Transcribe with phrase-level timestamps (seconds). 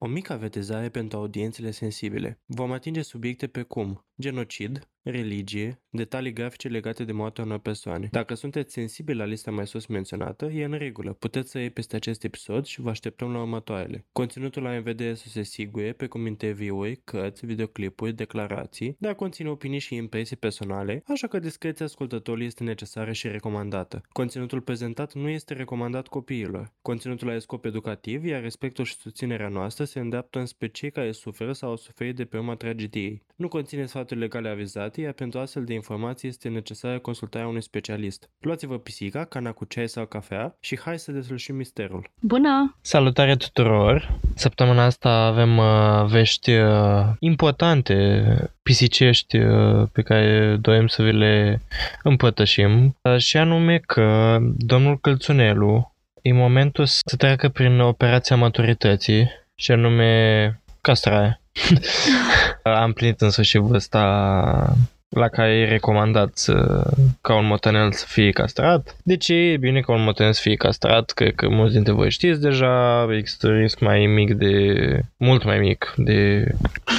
[0.00, 2.40] O mică avertizare pentru audiențele sensibile.
[2.46, 8.08] Vom atinge subiecte precum genocid, religie, detalii grafice legate de moartea unor persoane.
[8.10, 11.12] Dacă sunteți sensibili la lista mai sus menționată, e în regulă.
[11.12, 14.06] Puteți să iei peste acest episod și vă așteptăm la următoarele.
[14.12, 19.78] Conținutul la în vedere să se siguie, precum interviuri, cărți, videoclipuri, declarații, dar conține opinii
[19.78, 24.02] și impresii personale, așa că discreția ascultătorului este necesară și recomandată.
[24.08, 26.72] Conținutul prezentat nu este recomandat copiilor.
[26.82, 31.52] Conținutul are scop educativ, iar respectul și susținerea noastră se îndreaptă înspre cei care suferă
[31.52, 33.22] sau au suferit de pe urma tragediei.
[33.36, 38.30] Nu conține sfaturi legale avizate, iar pentru astfel de informații este necesară consultarea unui specialist.
[38.38, 42.10] Luați-vă pisica, cana cu ceai sau cafea și hai să deslușim misterul.
[42.20, 42.76] Bună!
[42.80, 44.18] Salutare tuturor!
[44.34, 48.24] Săptămâna asta avem uh, vești uh, importante
[48.62, 51.60] pisicești uh, pe care dorim să vi le
[52.02, 59.70] împărtășim uh, și anume că domnul Călțunelu e momentul să treacă prin operația maturității și
[59.70, 61.40] anume castrarea.
[62.62, 64.76] Am plinit în sfârșit vârsta
[65.08, 66.84] la care e recomandat să,
[67.20, 68.96] ca un motanel să fie castrat.
[69.02, 71.10] De ce e bine ca un motanel să fie castrat?
[71.10, 75.94] Cred că mulți dintre voi știți deja, există risc mai mic de, mult mai mic
[75.96, 76.50] de,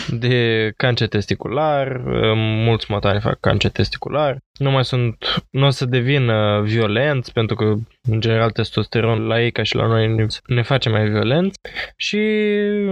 [0.07, 2.01] de cancer testicular,
[2.35, 7.73] mulți motani fac cancer testicular, nu mai sunt, nu o să devină violenți, pentru că
[8.09, 11.59] în general testosteron la ei ca și la noi ne face mai violenți
[11.95, 12.17] și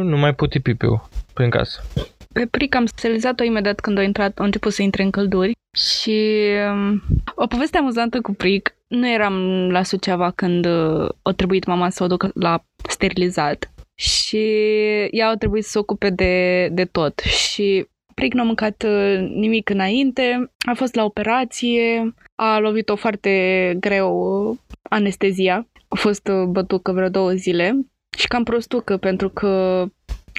[0.02, 1.82] nu mai puti pipiu prin casă.
[2.34, 6.40] Pe pric am sterilizat-o imediat când a, intrat, a început să intre în călduri și
[6.72, 7.02] um,
[7.36, 8.76] o poveste amuzantă cu pric.
[8.88, 9.36] Nu eram
[9.72, 14.44] la Suceava când uh, a trebuit mama să o ducă la sterilizat și
[15.12, 19.18] ea a trebuit să se ocupe de, de tot și pric nu a mâncat uh,
[19.20, 23.32] nimic înainte, a fost la operație, a lovit-o foarte
[23.80, 24.58] greu
[24.90, 27.76] anestezia, a fost uh, bătucă vreo două zile
[28.18, 29.86] și cam prostucă pentru că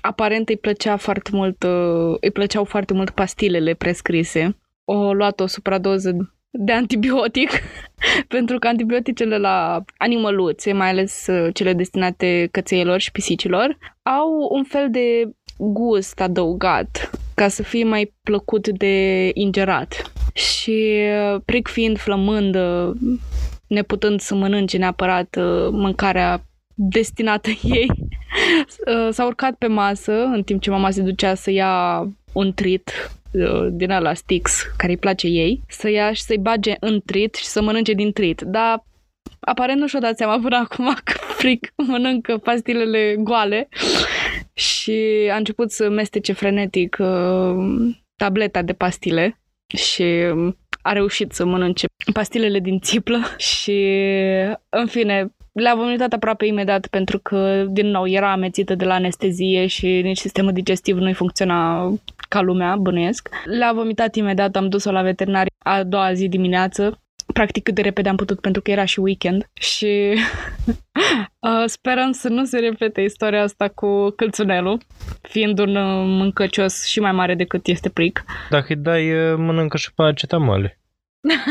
[0.00, 4.56] aparent îi plăcea foarte mult, uh, îi plăceau foarte mult pastilele prescrise.
[4.84, 6.16] O luat o supradoză
[6.50, 7.50] de antibiotic,
[8.28, 14.65] pentru că antibioticele la animăluțe, mai ales uh, cele destinate cățeilor și pisicilor, au un
[14.65, 20.12] fel de gust adăugat ca să fie mai plăcut de ingerat.
[20.32, 21.00] Și
[21.34, 22.94] uh, pric fiind flămândă,
[23.66, 25.37] neputând să mănânce neapărat
[25.71, 26.47] mâncarea
[26.81, 27.91] destinată ei,
[28.87, 32.91] uh, s-a urcat pe masă în timp ce mama se ducea să ia un trit
[33.33, 37.34] uh, din ala Stix, care îi place ei, să ia și să-i bage în trit
[37.34, 38.41] și să mănânce din trit.
[38.41, 38.84] Dar
[39.41, 43.69] aparent nu și-o dat seama până acum că fric mănâncă pastilele goale
[44.53, 49.41] și a început să mestece frenetic uh, tableta de pastile
[49.77, 50.05] și
[50.83, 53.19] a reușit să mănânce pastilele din țiplă
[53.53, 53.87] și,
[54.69, 59.66] în fine, le-a vomitat aproape imediat pentru că, din nou, era amețită de la anestezie
[59.66, 61.92] și nici sistemul digestiv nu-i funcționa
[62.28, 63.28] ca lumea, bănuiesc.
[63.44, 67.00] Le-a vomitat imediat, am dus-o la veterinar a doua zi dimineață,
[67.32, 70.14] practic cât de repede am putut pentru că era și weekend și
[71.48, 74.80] uh, sperăm să nu se repete istoria asta cu câlțunelul,
[75.22, 78.24] fiind un uh, mâncăcios și mai mare decât este pric.
[78.50, 80.80] Dacă îi dai, uh, mănâncă și paracetamole.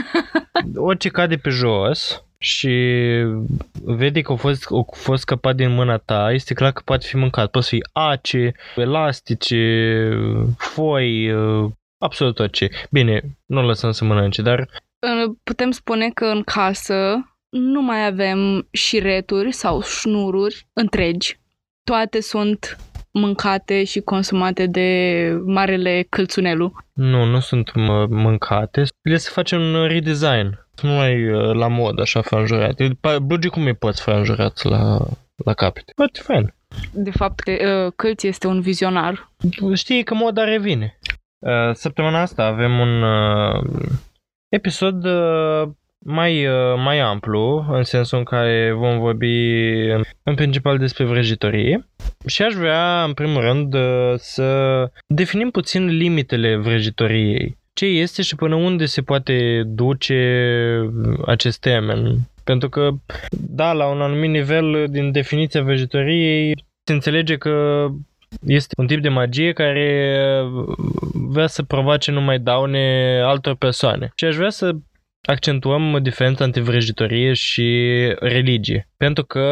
[0.75, 2.77] Orice cade pe jos, și
[3.83, 7.15] vede că a fost, a fost scăpat din mâna ta, este clar că poate fi
[7.15, 7.51] mâncat.
[7.51, 10.09] Poate fi ace, elastice,
[10.57, 11.33] foi,
[11.97, 12.69] absolut orice.
[12.91, 14.69] Bine, nu lăsăm să mănânce, dar...
[15.43, 21.39] Putem spune că în casă nu mai avem șireturi sau șnururi întregi.
[21.83, 22.77] Toate sunt
[23.11, 26.73] mâncate și consumate de marele câlțunelu.
[26.93, 27.71] Nu, nu sunt
[28.09, 28.83] mâncate.
[29.01, 32.97] Le să facem un redesign nu mai uh, la mod așa franjurate.
[33.21, 34.97] Blugi cum îi poți franjurat la,
[35.35, 35.91] la capete?
[35.95, 36.53] Foarte fain.
[36.91, 39.31] De fapt, uh, Călți este un vizionar.
[39.73, 40.99] Știi că moda revine.
[41.39, 43.03] Uh, săptămâna asta avem un
[44.49, 45.05] episod
[45.99, 46.47] mai,
[46.83, 49.55] mai amplu, în sensul în care vom vorbi
[50.23, 51.87] în principal despre vrăjitorie
[52.25, 53.75] și aș vrea, în primul rând,
[54.15, 60.19] să definim puțin limitele vrăjitoriei ce este și până unde se poate duce
[61.25, 62.17] acest termen.
[62.43, 62.89] Pentru că,
[63.29, 67.87] da, la un anumit nivel din definiția vegetoriei se înțelege că
[68.45, 70.21] este un tip de magie care
[71.13, 74.11] vrea să provoace numai daune altor persoane.
[74.15, 74.75] Și aș vrea să
[75.27, 77.77] accentuăm diferența între vrăjitorie și
[78.19, 78.89] religie.
[78.97, 79.45] Pentru că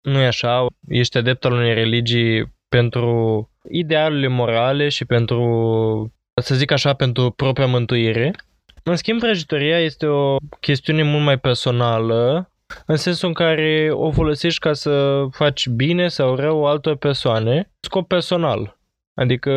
[0.00, 5.40] nu e așa, ești adept al unei religii pentru idealurile morale și pentru
[6.42, 8.34] să zic așa, pentru propria mântuire.
[8.82, 12.50] În schimb, vrăjitoria este o chestiune mult mai personală
[12.86, 18.08] în sensul în care o folosești ca să faci bine sau rău altor persoane, scop
[18.08, 18.78] personal.
[19.14, 19.52] Adică,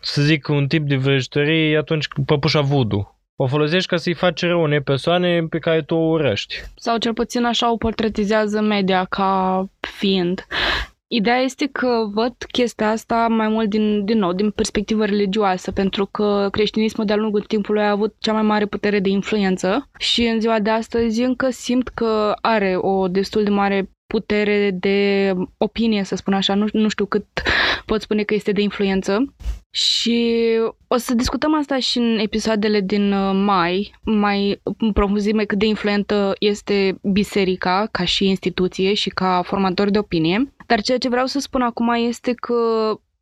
[0.00, 3.18] să zic, un tip de vrăjitorie e atunci păpușa voodoo.
[3.36, 6.54] O folosești ca să-i faci rău unei persoane pe care tu o urăști.
[6.76, 10.46] Sau cel puțin așa o portretizează media ca fiind.
[11.16, 16.06] Ideea este că văd chestia asta mai mult din, din nou, din perspectivă religioasă, pentru
[16.06, 20.40] că creștinismul de-a lungul timpului a avut cea mai mare putere de influență și în
[20.40, 26.16] ziua de astăzi încă simt că are o destul de mare putere de opinie, să
[26.16, 27.26] spun așa, nu, nu știu cât
[27.86, 29.34] pot spune că este de influență.
[29.70, 30.44] Și
[30.88, 35.66] o să discutăm asta și în episoadele din uh, mai, mai în profunzime cât de
[35.66, 40.52] influentă este biserica ca și instituție și ca formator de opinie.
[40.66, 42.54] Dar ceea ce vreau să spun acum este că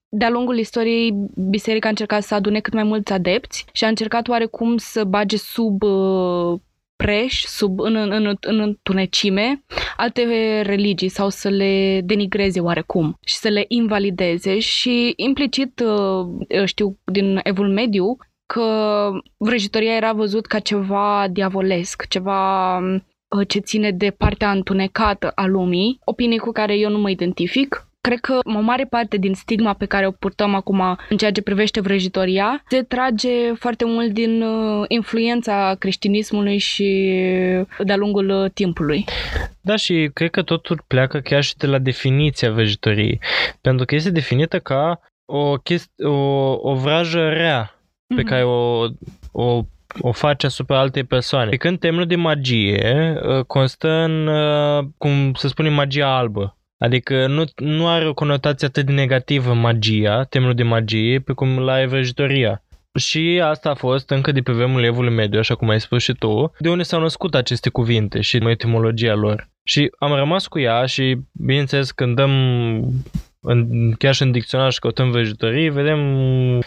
[0.08, 1.14] de-a lungul istoriei,
[1.50, 5.36] biserica a încercat să adune cât mai mulți adepți și a încercat oarecum să bage
[5.36, 6.60] sub uh,
[7.02, 9.64] preș, sub, în, în, în, în întunecime,
[9.96, 10.22] alte
[10.64, 17.40] religii sau să le denigreze oarecum și să le invalideze și implicit uh, știu din
[17.42, 18.16] evul mediu
[18.46, 25.46] că vrăjitoria era văzut ca ceva diavolesc, ceva uh, ce ține de partea întunecată a
[25.46, 29.72] lumii, opinii cu care eu nu mă identific, Cred că o mare parte din stigma
[29.72, 34.42] pe care o purtăm acum în ceea ce privește vrăjitoria se trage foarte mult din
[34.42, 37.12] uh, influența creștinismului și
[37.78, 39.04] de-a lungul uh, timpului.
[39.60, 43.20] Da, și cred că totul pleacă chiar și de la definiția vrăjitoriei.
[43.60, 48.28] Pentru că este definită ca o, chesti- o, o vrajă rea pe mm-hmm.
[48.28, 48.86] care o,
[49.32, 49.62] o
[50.00, 51.48] o face asupra altei persoane.
[51.48, 54.28] Pe când termenul de magie uh, constă în,
[54.98, 56.56] cum să spunem, magia albă.
[56.82, 61.58] Adică nu, nu are o conotație atât de negativă magia, termenul de magie, pe cum
[61.58, 62.62] la vrăjitoria.
[62.98, 66.12] Și asta a fost încă de pe vremul evului mediu, așa cum ai spus și
[66.12, 69.48] tu, de unde s-au născut aceste cuvinte și etimologia lor.
[69.64, 72.32] Și am rămas cu ea și, bineînțeles, când dăm
[73.40, 75.98] în, chiar și în dicționar și căutăm vrăjitorii, vedem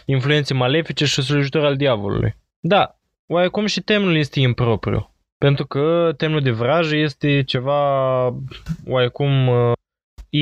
[0.05, 2.35] influențe malefice și slujitori al diavolului.
[2.59, 5.09] Da, oarecum și termenul este impropriu.
[5.37, 8.25] Pentru că termenul de vrajă este ceva
[8.87, 9.49] oarecum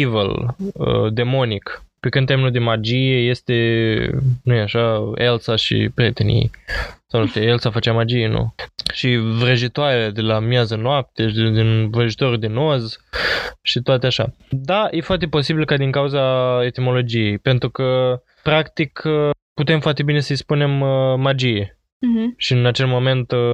[0.02, 1.84] evil, uh, demonic.
[2.00, 3.54] Pe când termenul de magie este,
[4.44, 6.52] nu e așa, Elsa și prietenii.
[7.08, 8.56] Sau nu știu, Elsa făcea magie, nu?
[8.94, 12.98] Și vrăjitoare de la miază noapte, din vrăjitorul de noz
[13.62, 14.34] și toate așa.
[14.50, 16.22] Da, e foarte posibil ca din cauza
[16.66, 19.02] etimologiei, pentru că, practic,
[19.54, 21.78] putem foarte bine să-i spunem uh, magie.
[21.78, 22.38] Uh-huh.
[22.38, 23.50] Și în acel moment uh,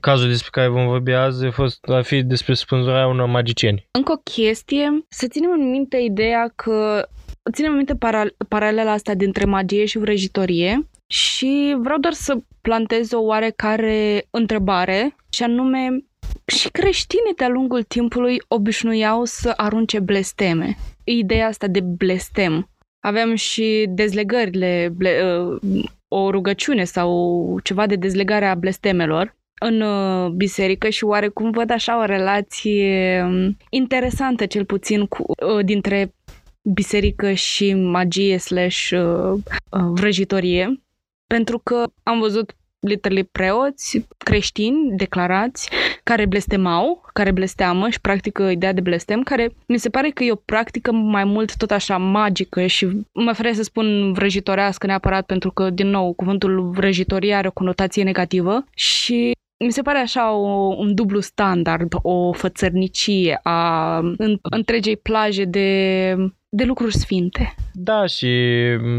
[0.00, 3.88] Cazul despre care vom vorbi azi a fost a fi despre spânzurarea unor magicieni.
[3.90, 7.08] Încă o chestie, să ținem în minte ideea că
[7.52, 13.12] ținem în minte para, paralela asta dintre magie și vrăjitorie și vreau doar să plantez
[13.12, 16.04] o oarecare întrebare și anume
[16.46, 20.76] și creștinii de-a lungul timpului obișnuiau să arunce blesteme.
[21.04, 22.68] Ideea asta de blestem.
[23.00, 30.30] Aveam și dezlegările, ble, uh, o rugăciune sau ceva de dezlegare a blestemelor în uh,
[30.30, 36.14] biserică și oarecum văd așa o relație um, interesantă, cel puțin, cu, uh, dintre
[36.62, 39.40] biserică și magie slash uh,
[39.70, 40.82] vrăjitorie,
[41.26, 45.70] pentru că am văzut literally preoți creștini declarați
[46.02, 50.32] care blestemau, care blesteamă și practică ideea de blestem, care mi se pare că e
[50.32, 55.50] o practică mai mult tot așa magică și mă fere să spun vrăjitorească neapărat pentru
[55.50, 60.74] că, din nou, cuvântul vrăjitorie are o conotație negativă și mi se pare așa o,
[60.78, 66.16] un dublu standard, o fățărnicie a în, întregei plaje de,
[66.54, 67.54] de lucruri sfinte.
[67.72, 68.28] Da, și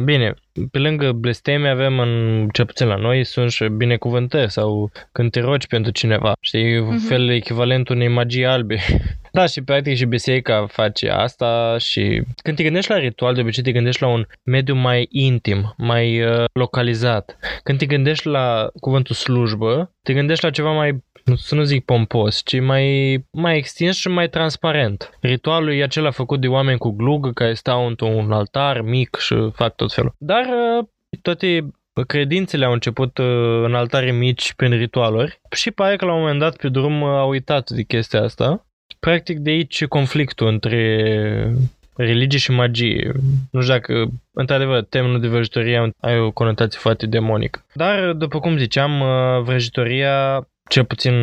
[0.03, 0.33] bine,
[0.71, 5.39] pe lângă blesteme avem în, cel puțin la noi, sunt și binecuvântări sau când te
[5.39, 6.33] rogi pentru cineva.
[6.39, 7.07] Știi, uh-huh.
[7.07, 8.79] fel echivalent unei magii albe.
[9.31, 13.63] da, și practic și biserica face asta și când te gândești la ritual, de obicei
[13.63, 17.37] te gândești la un mediu mai intim, mai uh, localizat.
[17.63, 22.41] Când te gândești la cuvântul slujbă, te gândești la ceva mai să nu zic pompos,
[22.43, 25.17] ci mai, mai extins și mai transparent.
[25.21, 29.75] Ritualul e acela făcut de oameni cu glugă care stau într-un altar mic și fac
[29.75, 30.15] tot felul.
[30.17, 30.85] Dar uh,
[31.21, 31.67] toate
[32.07, 36.39] credințele au început uh, în altare mici prin ritualuri și pare că la un moment
[36.39, 38.65] dat pe drum uh, au uitat de chestia asta.
[38.99, 41.55] Practic de aici conflictul între
[41.95, 43.11] religie și magie.
[43.51, 47.65] Nu știu dacă, într-adevăr, termenul de vrăjitorie are o conotație foarte demonică.
[47.73, 49.03] Dar, după cum ziceam,
[49.43, 51.13] vrăjitoria cel puțin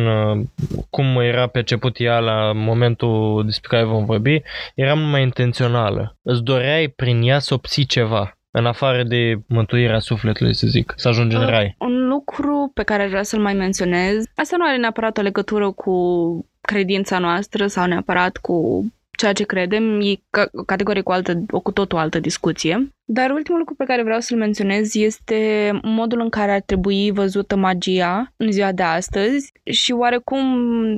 [0.89, 4.41] cum era perceput ea la momentul despre care vom vorbi,
[4.75, 6.17] era mai intențională.
[6.21, 11.07] Îți doreai prin ea să obții ceva, în afară de mântuirea sufletului, să zic, să
[11.07, 11.75] ajungi în rai.
[11.79, 15.95] Un lucru pe care vreau să-l mai menționez, asta nu are neapărat o legătură cu
[16.61, 18.85] credința noastră sau neapărat cu
[19.23, 20.13] ceea ce credem, e
[20.65, 22.89] categoric o, altă, o cu totul altă discuție.
[23.05, 27.55] Dar ultimul lucru pe care vreau să-l menționez este modul în care ar trebui văzută
[27.55, 30.43] magia în ziua de astăzi și oarecum,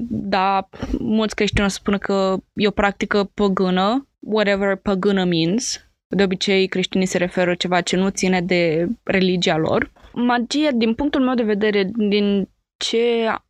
[0.10, 6.24] da, mulți creștini o să spună că e o practică păgână, whatever păgână means, de
[6.24, 9.92] obicei, creștinii se referă ceva ce nu ține de religia lor.
[10.14, 12.98] Magia, din punctul meu de vedere, din ce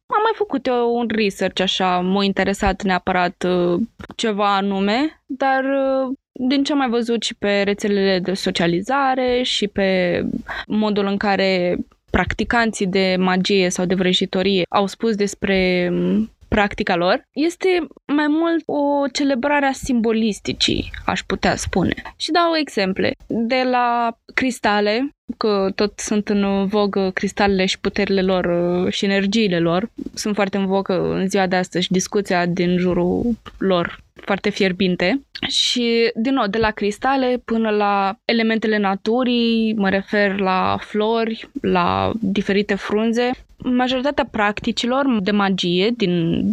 [0.08, 3.82] am mai făcut eu un research așa, m-a interesat neapărat uh,
[4.16, 6.14] ceva anume, dar uh,
[6.50, 10.22] din ce am mai văzut și pe rețelele de socializare și pe
[10.68, 11.78] modul în care
[12.12, 18.64] practicanții de magie sau de vrăjitorie au spus despre um, practica lor, este mai mult
[18.66, 21.94] o celebrare a simbolisticii, aș putea spune.
[22.18, 23.16] Și dau exemple.
[23.28, 29.60] De la cristale, că tot sunt în vogă cristalele și puterile lor uh, și energiile
[29.60, 29.90] lor.
[30.14, 36.12] Sunt foarte în vogă în ziua de astăzi discuția din jurul lor foarte fierbinte și,
[36.16, 42.76] din nou, de la cristale până la elementele naturii, mă refer la flori, la diferite
[42.76, 46.44] frunze, majoritatea practicilor de magie din,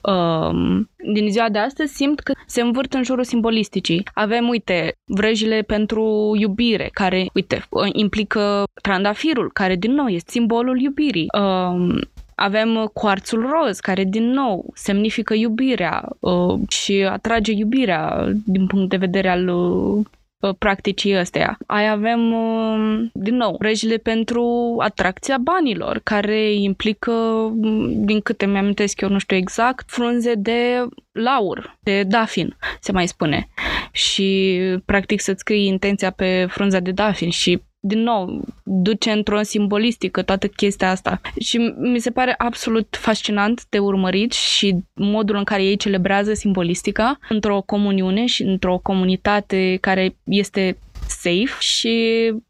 [0.00, 0.80] uh,
[1.12, 4.02] din ziua de astăzi simt că se învârt în jurul simbolisticii.
[4.14, 11.26] Avem, uite, vrăjile pentru iubire, care, uite, implică trandafirul, care, din nou, este simbolul iubirii.
[11.38, 12.00] Uh,
[12.34, 18.96] avem cuarțul roz, care din nou semnifică iubirea uh, și atrage iubirea din punct de
[18.96, 20.06] vedere al uh,
[20.58, 21.58] practicii astea.
[21.66, 27.12] Ai avem, uh, din nou, regile pentru atracția banilor, care implică,
[27.54, 33.06] mm, din câte mi-amintesc eu, nu știu exact, frunze de laur, de dafin, se mai
[33.06, 33.48] spune.
[33.92, 40.22] Și, practic, să-ți scrii intenția pe frunza de dafin și din nou, duce într-o simbolistică
[40.22, 41.20] toată chestia asta.
[41.40, 47.18] Și mi se pare absolut fascinant de urmărit și modul în care ei celebrează simbolistica
[47.28, 51.94] într-o comuniune și într-o comunitate care este safe și,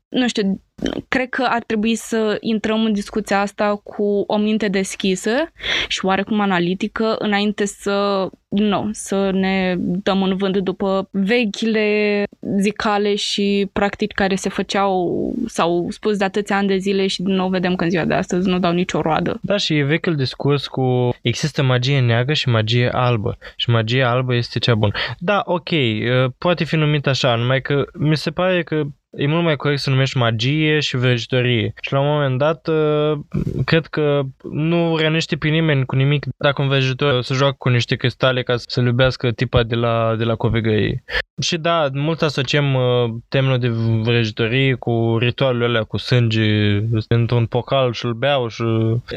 [0.08, 0.60] nu știu,
[1.08, 5.30] cred că ar trebui să intrăm în discuția asta cu o minte deschisă
[5.88, 12.22] și oarecum analitică înainte să, nu, să ne dăm în vânt după vechile
[12.58, 17.34] zicale și practici care se făceau sau spus de atâția ani de zile și din
[17.34, 19.38] nou vedem că în ziua de astăzi nu dau nicio roadă.
[19.42, 24.34] Da, și e vechiul discurs cu există magie neagră și magie albă și magia albă
[24.34, 24.92] este cea bună.
[25.18, 25.68] Da, ok,
[26.38, 28.82] poate fi numit așa, numai că mi se pare că
[29.16, 31.72] e mult mai corect să numești magie și vrăjitorie.
[31.80, 33.18] Și la un moment dat, uh,
[33.64, 37.96] cred că nu rănește pe nimeni cu nimic dacă un vrăjitor să joacă cu niște
[37.96, 41.04] cristale ca să-l iubească tipa de la, de la covegăie.
[41.42, 43.68] Și da, mult asociem uh, temele de
[44.02, 48.62] vrăjitorie cu ritualul alea cu sânge într-un pocal și îl beau și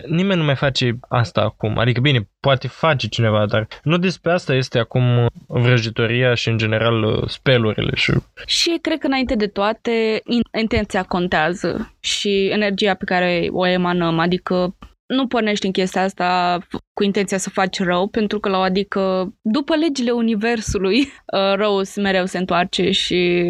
[0.07, 1.77] nimeni nu mai face asta acum.
[1.77, 7.23] Adică bine, poate face cineva, dar nu despre asta este acum vrăjitoria și în general
[7.27, 7.91] spelurile.
[7.95, 8.13] Și,
[8.45, 10.21] și cred că înainte de toate
[10.59, 16.59] intenția contează și energia pe care o emanăm, adică nu pornești în chestia asta
[16.93, 20.99] cu intenția să faci rău, pentru că la o adică după legile universului,
[21.37, 23.45] uh, rău mereu se întoarce și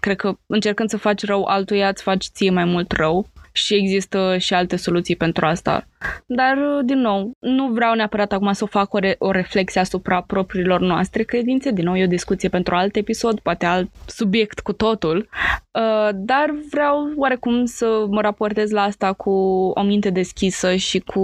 [0.00, 4.36] cred că încercând să faci rău altuia, îți faci ție mai mult rău și există
[4.38, 5.86] și alte soluții pentru asta.
[6.26, 10.80] Dar, din nou, nu vreau neapărat acum să fac o, re- o reflexie asupra propriilor
[10.80, 11.70] noastre credințe.
[11.70, 15.28] Din nou, e o discuție pentru alt episod, poate alt subiect cu totul.
[15.70, 19.30] Uh, dar vreau oarecum să mă raportez la asta cu
[19.74, 21.22] o minte deschisă și cu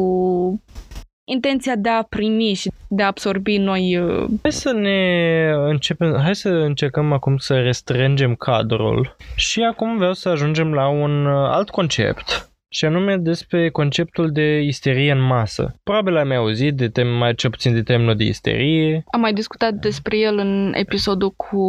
[1.30, 3.99] intenția de a primi și de a absorbi noi...
[3.99, 10.12] Uh, hai să ne începem, hai să încercăm acum să restrângem cadrul și acum vreau
[10.12, 15.75] să ajungem la un uh, alt concept și anume despre conceptul de isterie în masă.
[15.82, 19.04] Probabil ai mai auzit de tem, mai ce puțin de termenul de isterie.
[19.10, 21.64] Am mai discutat despre el în episodul cu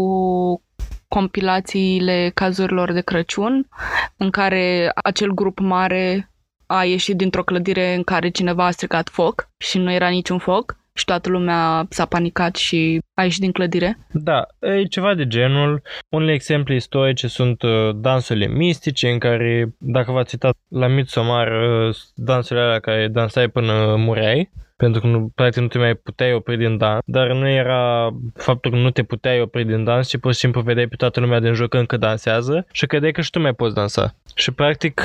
[1.07, 3.67] compilațiile cazurilor de Crăciun,
[4.17, 6.30] în care acel grup mare
[6.71, 10.75] a ieșit dintr-o clădire în care cineva a stricat foc și nu era niciun foc
[10.93, 13.97] și toată lumea s-a panicat și a ieșit din clădire?
[14.11, 15.81] Da, e ceva de genul.
[16.09, 21.95] Unele exemple istorice sunt uh, dansurile mistice în care, dacă v-ați uitat la Midsommar, uh,
[22.15, 24.51] dansurile alea care dansai până mureai,
[24.81, 28.71] pentru că nu, practic nu te mai puteai opri din dans, dar nu era faptul
[28.71, 31.39] că nu te puteai opri din dans, ci pur și simplu vedeai pe toată lumea
[31.39, 34.15] din jur că încă dansează și credeai că și tu mai poți dansa.
[34.35, 35.01] Și practic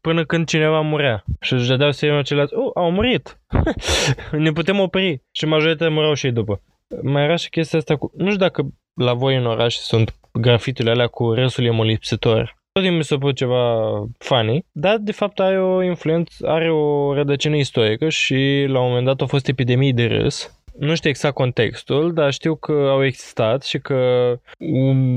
[0.00, 3.38] până când cineva murea și își dădeau seama ceilalți, oh, au murit,
[4.44, 6.60] ne putem opri și majoritatea mureau și ei după.
[7.02, 10.90] Mai era și chestia asta cu, nu știu dacă la voi în oraș sunt grafitele
[10.90, 15.62] alea cu râsul e molipsitor tot mi s-a părut ceva funny, dar de fapt are
[15.62, 20.04] o influență, are o rădăcină istorică și la un moment dat a fost epidemii de
[20.04, 24.32] râs nu știu exact contextul, dar știu că au existat și că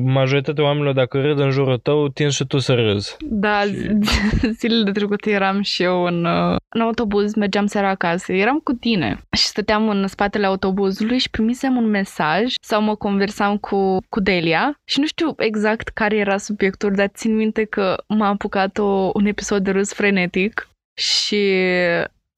[0.04, 3.16] majoritatea oamenilor, dacă râd în jurul tău, tind și tu să râzi.
[3.20, 3.98] Da, și...
[4.60, 9.22] zilele trecute eram și eu în, uh, în autobuz, mergeam seara acasă, eram cu tine
[9.38, 14.80] și stăteam în spatele autobuzului și primisem un mesaj sau mă conversam cu, cu Delia
[14.86, 19.26] și nu știu exact care era subiectul, dar țin minte că m-a apucat o, un
[19.26, 21.54] episod de râs frenetic și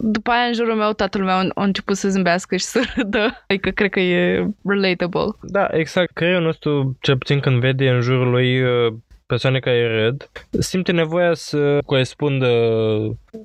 [0.04, 3.44] după aia, în jurul meu, toată lumea a început să zâmbească și să râdă.
[3.48, 5.36] Adică, cred că e relatable.
[5.42, 6.14] Da, exact.
[6.14, 8.94] Creierul nostru, cel puțin când vede în jurul lui uh,
[9.26, 12.50] persoane care râd, simte nevoia să corespundă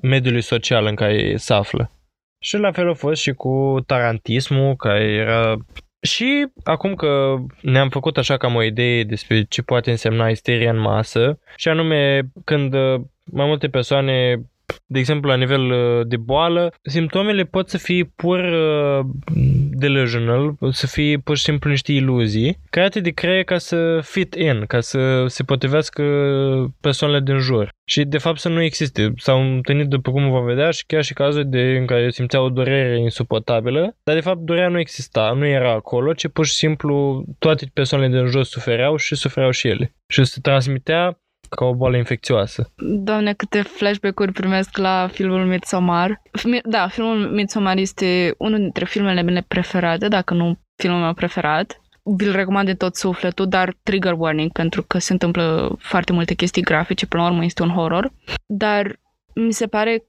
[0.01, 1.91] mediului social în care se află.
[2.39, 5.55] Și la fel a fost și cu tarantismul, care era...
[6.01, 10.79] Și acum că ne-am făcut așa cam o idee despre ce poate însemna isteria în
[10.79, 14.41] masă, și anume când uh, mai multe persoane
[14.85, 19.05] de exemplu, la nivel uh, de boală, simptomele pot să fie pur uh,
[19.69, 24.65] delusional, să fie pur și simplu niște iluzii create de creier ca să fit in,
[24.65, 26.03] ca să se potrivească
[26.81, 27.69] persoanele din jur.
[27.85, 29.13] Și de fapt să nu existe.
[29.17, 32.49] S-au întâlnit după cum vă vedea și chiar și cazuri de, în care simțea o
[32.49, 37.25] durere insuportabilă, dar de fapt durerea nu exista, nu era acolo, ci pur și simplu
[37.39, 39.95] toate persoanele din jos sufereau și sufereau și ele.
[40.07, 42.71] Și se transmitea ca o boală infecțioasă.
[42.75, 46.21] Doamne, câte flashback-uri primesc la filmul Midsommar.
[46.63, 51.81] Da, filmul Midsommar este unul dintre filmele mele preferate, dacă nu filmul meu preferat.
[52.03, 56.61] Vi-l recomand de tot sufletul, dar trigger warning, pentru că se întâmplă foarte multe chestii
[56.61, 58.11] grafice, până la urmă este un horror.
[58.45, 58.99] Dar
[59.33, 60.03] mi se pare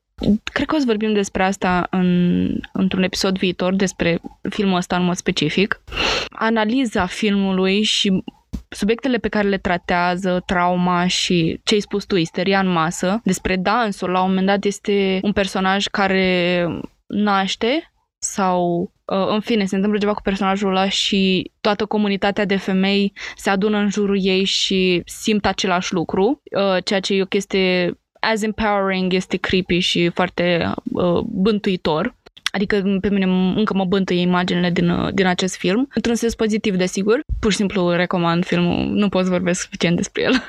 [0.52, 5.04] Cred că o să vorbim despre asta în, într-un episod viitor, despre filmul ăsta în
[5.04, 5.80] mod specific.
[6.28, 8.22] Analiza filmului și
[8.68, 13.56] subiectele pe care le tratează, trauma și ce ai spus tu, isteria în masă, despre
[13.56, 16.66] dansul, la un moment dat este un personaj care
[17.06, 22.56] naște sau uh, în fine, se întâmplă ceva cu personajul ăla și toată comunitatea de
[22.56, 27.26] femei se adună în jurul ei și simt același lucru, uh, ceea ce e o
[27.26, 32.16] chestie as empowering, este creepy și foarte uh, bântuitor.
[32.58, 33.24] Adică pe mine
[33.56, 35.88] încă mă bântuie imaginele din, din acest film.
[35.94, 37.20] Într-un sens pozitiv, desigur.
[37.40, 38.86] Pur și simplu recomand filmul.
[38.86, 40.32] Nu pot să vorbesc suficient despre el.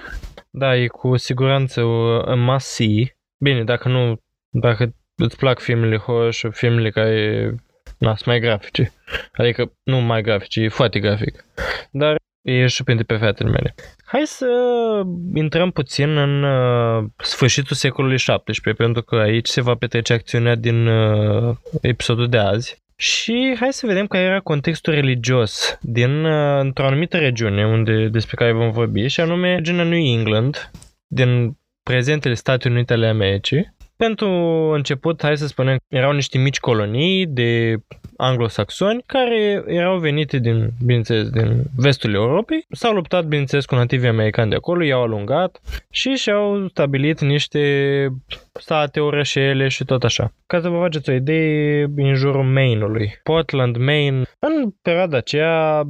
[0.51, 2.81] Da, e cu siguranță o must
[3.43, 4.17] Bine, dacă nu,
[4.49, 7.55] dacă îți plac filmele horror și filmele care
[7.97, 8.91] na, sunt mai grafice.
[9.31, 11.45] Adică nu mai grafice, e foarte grafic.
[11.91, 13.75] Dar e și pentru pe fetele mele.
[14.05, 14.47] Hai să
[15.33, 20.87] intrăm puțin în uh, sfârșitul secolului XVII, pentru că aici se va petrece acțiunea din
[20.87, 22.81] uh, episodul de azi.
[22.95, 28.35] Și hai să vedem care era contextul religios din uh, într-o anumită regiune unde, despre
[28.35, 30.71] care vom vorbi, și anume regiunea New England,
[31.07, 34.29] din prezentele State Unite ale Americii, pentru
[34.73, 37.75] început, hai să spunem, erau niște mici colonii de
[38.19, 44.49] anglosaxoni care erau venite din, bineînțeles, din vestul Europei, s-au luptat, bineînțeles, cu nativii americani
[44.49, 48.07] de acolo, i-au alungat și și-au stabilit niște
[48.53, 50.33] state, orășele și tot așa.
[50.47, 53.19] Ca să vă faceți o idee, în jurul Maine-ului.
[53.23, 55.83] Portland, Maine, în perioada aceea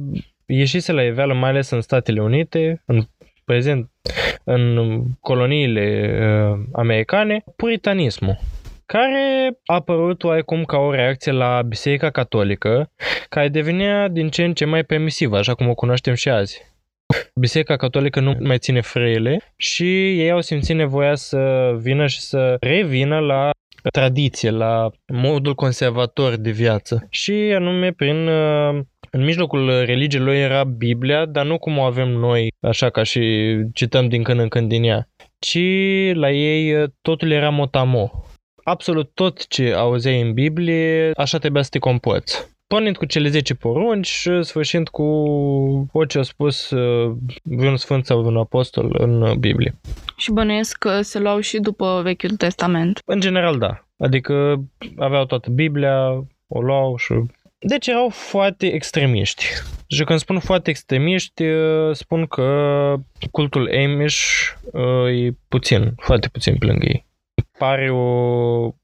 [0.46, 3.02] ieșise la iveală, mai ales în Statele Unite, în
[3.44, 3.90] prezent
[4.44, 8.38] în coloniile uh, americane, puritanismul
[8.92, 12.92] care a apărut oarecum ca o reacție la Biserica Catolică,
[13.28, 16.62] care devenea din ce în ce mai permisivă, așa cum o cunoaștem și azi.
[17.34, 22.56] Biserica Catolică nu mai ține freile și ei au simțit nevoia să vină și să
[22.60, 23.50] revină la
[23.92, 27.06] tradiție, la modul conservator de viață.
[27.10, 32.08] Și anume prin uh, în mijlocul religiei lor era Biblia, dar nu cum o avem
[32.08, 35.58] noi, așa ca și cităm din când în când din ea, ci
[36.12, 38.24] la ei totul era motamo.
[38.70, 42.48] Absolut tot ce auzeai în Biblie, așa trebuia să te comporți.
[42.66, 45.02] Pornind cu cele 10 porunci și sfârșind cu
[45.92, 49.74] orice a spus uh, vreun sfânt sau vreun apostol în Biblie.
[50.16, 53.00] Și bănuiesc că se luau și după Vechiul Testament.
[53.04, 53.86] În general, da.
[53.98, 54.62] Adică
[54.96, 57.14] aveau toată Biblia, o luau și
[57.58, 59.44] deci erau foarte extremiști.
[59.86, 62.94] Și când spun foarte extremiști, uh, spun că
[63.30, 64.20] cultul Amish
[64.72, 67.08] uh, e puțin, foarte puțin pe lângă ei.
[67.60, 68.04] Pare o,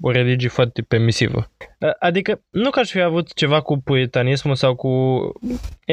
[0.01, 1.51] o religie foarte permisivă.
[1.81, 4.89] Uh, adică nu că aș fi avut ceva cu puritanismul sau cu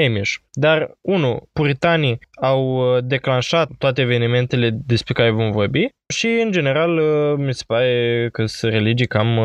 [0.06, 6.90] Amish, dar, unu, puritanii au declanșat toate evenimentele despre care vom vorbi și, în general,
[7.38, 9.40] mi se pare că sunt religii cam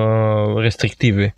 [0.58, 1.34] restrictive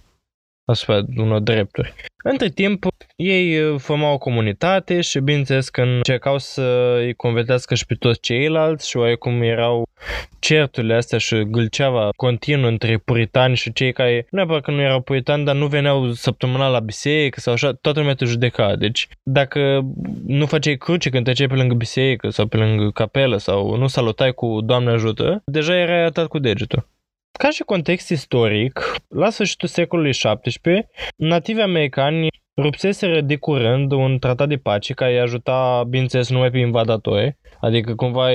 [0.64, 1.94] asupra unor drepturi.
[2.24, 2.86] Între timp,
[3.22, 8.20] ei uh, formau o comunitate și bineînțeles că încercau să îi convertească și pe toți
[8.20, 9.88] ceilalți și oarecum erau
[10.38, 15.00] certurile astea și gâlceava continuă între puritani și cei care nu neapărat că nu erau
[15.00, 18.76] puritani, dar nu veneau săptămânal la biserică sau așa, toată lumea te judeca.
[18.76, 19.80] Deci dacă
[20.26, 24.32] nu făceai cruce când treceai pe lângă biserică sau pe lângă capelă sau nu salutai
[24.32, 26.88] cu Doamne ajută, deja erai atat cu degetul.
[27.38, 34.48] Ca și context istoric, la sfârșitul secolului XVII, nativi americani rupseseră de curând un tratat
[34.48, 38.28] de pace care îi ajuta, bineînțeles, numai pe invadatori, adică cumva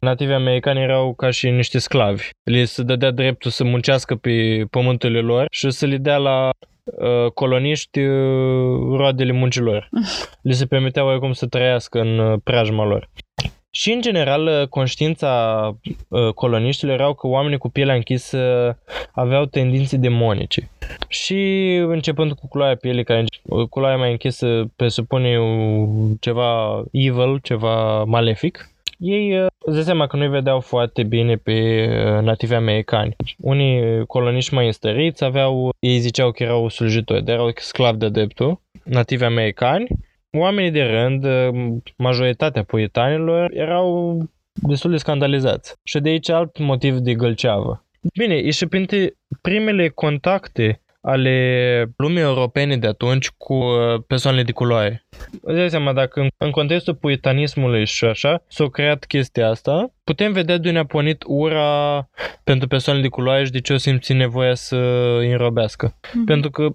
[0.00, 2.28] nativi americani erau ca și niște sclavi.
[2.42, 6.50] Li se dădea dreptul să muncească pe pământurile lor și să le dea la
[6.84, 9.88] uh, coloniști uh, roadele muncilor.
[10.42, 13.08] Li se permitea oarecum să trăiască în uh, preajma lor.
[13.70, 15.62] Și, în general, conștiința
[16.08, 18.78] uh, coloniștilor erau că oamenii cu pielea închisă
[19.12, 20.70] aveau tendințe demonice.
[21.08, 23.24] Și începând cu culoarea pielii, care
[23.70, 25.38] culoarea mai închisă presupune
[26.20, 31.86] ceva evil, ceva malefic, ei uh, îți dă seama că nu-i vedeau foarte bine pe
[31.88, 33.16] uh, nativi americani.
[33.38, 38.60] Unii coloniști mai înstăriți aveau, ei ziceau că erau slujitori, dar erau sclavi de dreptul,
[38.84, 39.86] nativi americani,
[40.36, 41.26] oamenii de rând,
[41.96, 44.18] majoritatea puritanilor, erau
[44.52, 45.74] destul de scandalizați.
[45.82, 47.84] Și de aici alt motiv de gălceavă.
[48.18, 54.52] Bine, e și printre primele contacte ale lumii europene de atunci cu uh, persoanele de
[54.52, 55.06] culoare.
[55.42, 60.32] Îți dai seama, dacă în, în contextul puritanismului și așa s-a creat chestia asta, putem
[60.32, 62.08] vedea de unde a pornit ura
[62.44, 64.76] pentru persoanele de culoare și de ce o simți nevoia să
[65.18, 65.94] îi înrobească.
[65.94, 66.24] Mm-hmm.
[66.26, 66.68] Pentru că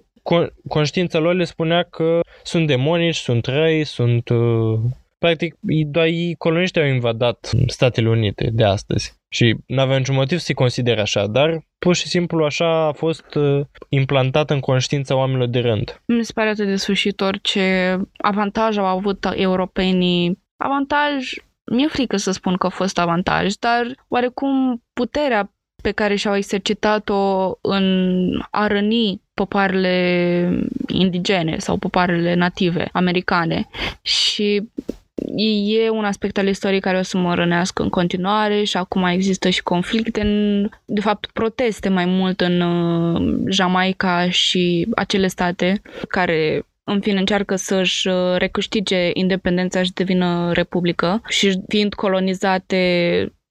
[0.68, 4.28] conștiința lor le spunea că sunt demonici, sunt răi, sunt...
[4.28, 4.78] Uh,
[5.18, 5.56] practic,
[5.86, 9.14] doar ei coloniști au invadat Statele Unite de astăzi.
[9.28, 13.34] Și nu aveau niciun motiv să-i considere așa, dar pur și simplu așa a fost
[13.34, 16.02] uh, implantat în conștiința oamenilor de rând.
[16.06, 20.42] Mi se pare atât de sfârșitor ce avantaj au avut europenii.
[20.56, 21.32] Avantaj,
[21.64, 25.53] mi-e frică să spun că a fost avantaj, dar oarecum puterea
[25.84, 27.86] pe care și-au exercitat-o în
[28.50, 29.96] a răni popoarele
[30.86, 33.68] indigene sau popoarele native americane.
[34.02, 34.68] Și
[35.64, 39.48] e un aspect al istoriei care o să mă rănească în continuare și acum există
[39.48, 46.66] și conflicte, în, de fapt proteste mai mult în uh, Jamaica și acele state care
[46.84, 52.82] în fine încearcă să-și uh, recâștige independența și devină republică și fiind colonizate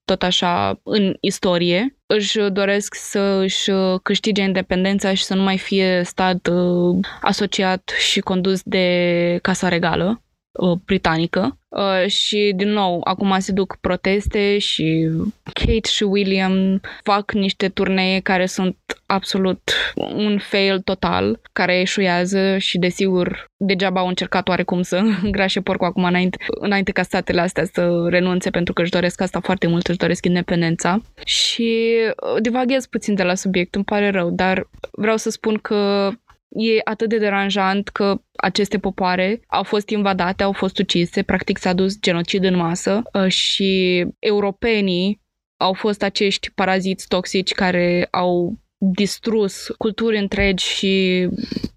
[0.04, 3.70] tot așa în istorie, își doresc să își
[4.02, 10.22] câștige independența și să nu mai fie stat uh, asociat și condus de Casa Regală
[10.52, 11.58] uh, britanică.
[11.74, 15.10] Uh, și, din nou, acum se duc proteste și
[15.52, 22.78] Kate și William fac niște turnee care sunt absolut un fail total, care eșuează și,
[22.78, 28.06] desigur, degeaba au încercat oarecum să îngrașe porcul acum înainte, înainte ca statele astea să
[28.08, 31.00] renunțe pentru că își doresc asta foarte mult, își doresc independența.
[31.24, 31.94] Și
[32.34, 36.10] uh, divaghez puțin de la subiect, îmi pare rău, dar vreau să spun că
[36.54, 41.72] e atât de deranjant că aceste popoare au fost invadate, au fost ucise, practic s-a
[41.72, 45.22] dus genocid în masă uh, și europenii
[45.56, 51.28] au fost acești paraziți toxici care au distrus culturi întregi și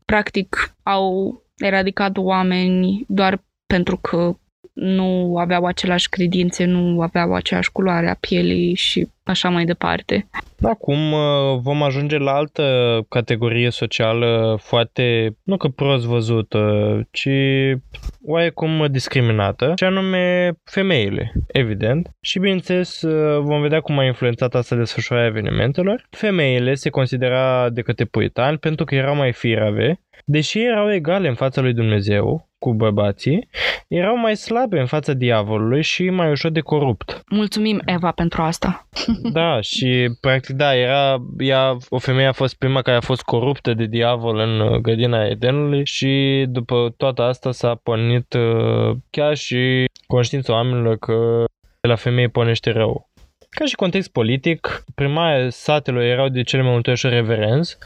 [0.06, 4.34] practic au eradicat oameni doar pentru că
[4.74, 10.28] nu aveau aceleași credințe, nu aveau aceeași culoare a pielii și așa mai departe.
[10.62, 16.62] Acum uh, vom ajunge la altă categorie socială foarte, nu că prost văzută,
[17.12, 17.30] ci
[18.26, 22.10] oarecum discriminată, și anume femeile, evident.
[22.22, 26.08] Și bineînțeles uh, vom vedea cum a influențat asta desfășurarea evenimentelor.
[26.10, 31.36] Femeile se considera de către puritani pentru că erau mai firave, deși erau egale în
[31.36, 33.50] fața lui Dumnezeu, cu bărbații,
[33.88, 37.24] erau mai slabe în fața diavolului și mai ușor de corupt.
[37.30, 38.88] Mulțumim, Eva, pentru asta.
[39.22, 43.74] Da, și practic da, era, ea, o femeie a fost prima care a fost coruptă
[43.74, 49.86] de diavol în uh, grădina Edenului și după toată asta s-a pornit uh, chiar și
[50.08, 51.44] conștiința oamenilor că
[51.82, 53.10] de la femeie pornește rău.
[53.50, 57.78] Ca și context politic, primarii satelor erau de cele mai multe ori reverenți,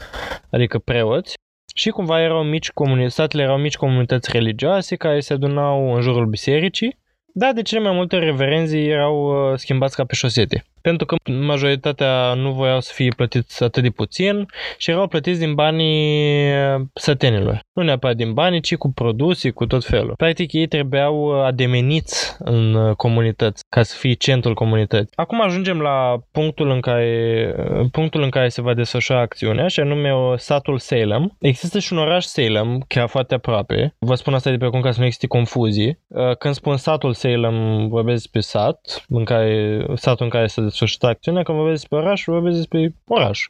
[0.50, 1.34] adică preoți,
[1.74, 6.26] și cumva erau mici comunități, statele erau mici comunități religioase care se adunau în jurul
[6.26, 6.98] bisericii,
[7.34, 10.64] dar de cele mai multe reverenzii erau uh, schimbați ca pe șosete.
[10.82, 14.46] Pentru că majoritatea nu voiau să fie plătiți atât de puțin
[14.78, 16.46] și erau plătiți din banii
[16.94, 17.60] sătenilor.
[17.72, 20.14] Nu neapărat din bani, ci cu produse, cu tot felul.
[20.16, 25.12] Practic ei trebuiau ademeniți în comunități ca să fie centrul comunității.
[25.14, 27.54] Acum ajungem la punctul în care,
[27.92, 31.36] punctul în care se va desfășura acțiunea și anume satul Salem.
[31.38, 33.94] Există și un oraș Salem, chiar foarte aproape.
[33.98, 35.98] Vă spun asta de pe acum ca să nu existe confuzii.
[36.38, 41.42] Când spun satul Salem, vorbesc despre sat, în care, satul în care se desfășura acțiunea.
[41.42, 43.40] Când vorbesc despre oraș, vorbesc despre oraș.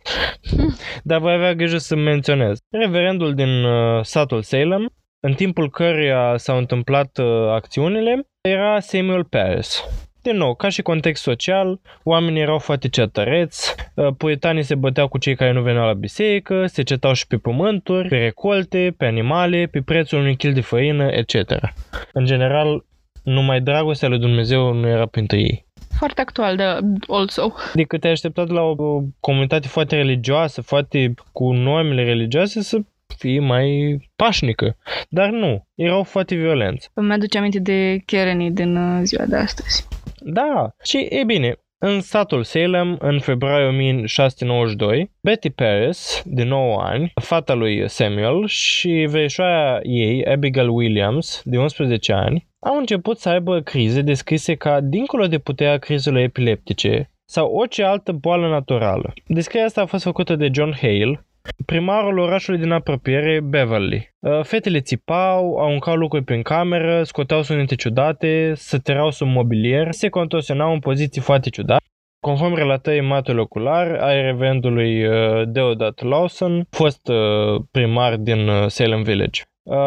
[1.10, 2.58] Dar voi avea grijă să menționez.
[2.70, 9.84] Reverendul din uh, satul Salem, în timpul căruia s-au întâmplat uh, acțiunile, era Samuel Paris.
[10.22, 15.18] Din nou, ca și context social, oamenii erau foarte cetăreți, uh, puritanii se băteau cu
[15.18, 19.68] cei care nu veneau la biserică, se cetau și pe pământuri, pe recolte, pe animale,
[19.70, 21.34] pe prețul unui kil de făină, etc.
[22.12, 22.84] În general,
[23.22, 25.66] numai dragostea lui Dumnezeu nu era pentru ei.
[25.98, 26.64] Foarte actual, de
[27.08, 27.52] also.
[27.72, 32.78] Adică te-ai așteptat la o, o comunitate foarte religioasă, foarte cu normele religioase să
[33.18, 34.76] fie mai pașnică.
[35.08, 36.90] Dar nu, erau foarte violenți.
[36.94, 39.86] Îmi aduce aminte de Kerenii din uh, ziua de astăzi.
[40.18, 47.12] Da, și e bine, în satul Salem, în februarie 1692, Betty Paris, de 9 ani,
[47.22, 53.60] fata lui Samuel și verișoara ei, Abigail Williams, de 11 ani, au început să aibă
[53.60, 59.12] crize descrise ca dincolo de puterea crizelor epileptice sau orice altă boală naturală.
[59.26, 61.26] Descrierea asta a fost făcută de John Hale,
[61.66, 64.14] primarul orașului din apropiere, Beverly.
[64.18, 70.08] Uh, fetele țipau, aruncau lucruri prin cameră, scoteau sunete ciudate, se terau sub mobilier, se
[70.08, 71.84] contorsionau în poziții foarte ciudate.
[72.20, 79.42] Conform relatării matului ocular ai reverendului uh, Deodat Lawson, fost uh, primar din Salem Village.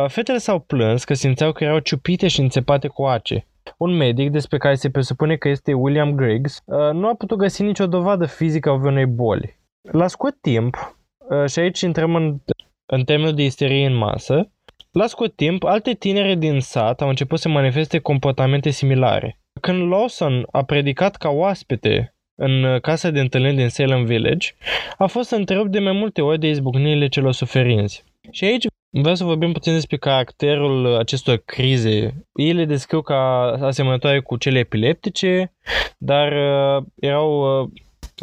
[0.07, 3.47] Fetele s-au plâns că simțeau că erau ciupite și înțepate cu ace.
[3.77, 7.87] Un medic, despre care se presupune că este William Griggs, nu a putut găsi nicio
[7.87, 9.59] dovadă fizică a unei boli.
[9.81, 10.95] La scurt timp,
[11.29, 12.37] Uh, și aici intrăm în,
[12.85, 14.51] în termenul de isterie în masă,
[14.91, 19.39] la scurt timp, alte tinere din sat au început să manifeste comportamente similare.
[19.61, 24.49] Când Lawson a predicat ca oaspete în casa de întâlniri din Salem Village,
[24.97, 28.03] a fost întrerupt de mai multe ori de izbucnirile celor suferinți.
[28.31, 28.65] Și aici
[29.01, 32.25] vreau să vorbim puțin despre caracterul acestor crize.
[32.33, 35.53] Ei le descriu ca asemănătoare cu cele epileptice,
[35.97, 37.69] dar uh, erau uh,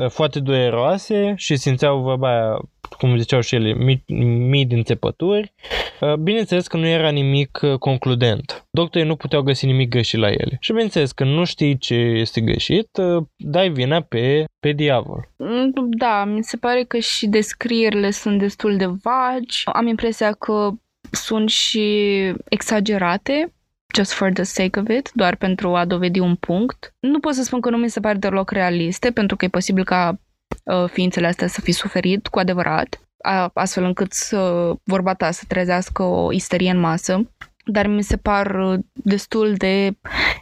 [0.08, 2.58] foarte dureroase și simțeau vorba aia
[2.96, 4.04] cum ziceau și ele, mii,
[4.48, 5.52] mii din țepături.
[6.00, 8.66] Uh, bineînțeles că nu era nimic uh, concludent.
[8.70, 10.56] Doctorii nu puteau găsi nimic greșit la ele.
[10.60, 15.28] Și bineînțeles că nu știi ce este greșit, uh, dai vina pe, pe diavol.
[15.36, 19.62] Mm, da, mi se pare că și descrierile sunt destul de vagi.
[19.64, 20.70] Am impresia că
[21.10, 21.84] sunt și
[22.48, 23.52] exagerate
[23.94, 26.94] just for the sake of it, doar pentru a dovedi un punct.
[27.00, 29.84] Nu pot să spun că nu mi se pare deloc realiste, pentru că e posibil
[29.84, 30.18] ca Uh,
[30.86, 33.00] ființele astea să fi suferit cu adevărat,
[33.54, 37.26] astfel încât să, vorba ta să trezească o isterie în masă,
[37.64, 39.92] dar mi se par uh, destul de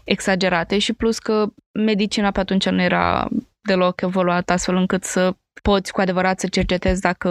[0.05, 3.29] exagerate și plus că medicina pe atunci nu era
[3.61, 7.31] deloc evoluată astfel încât să poți cu adevărat să cercetezi dacă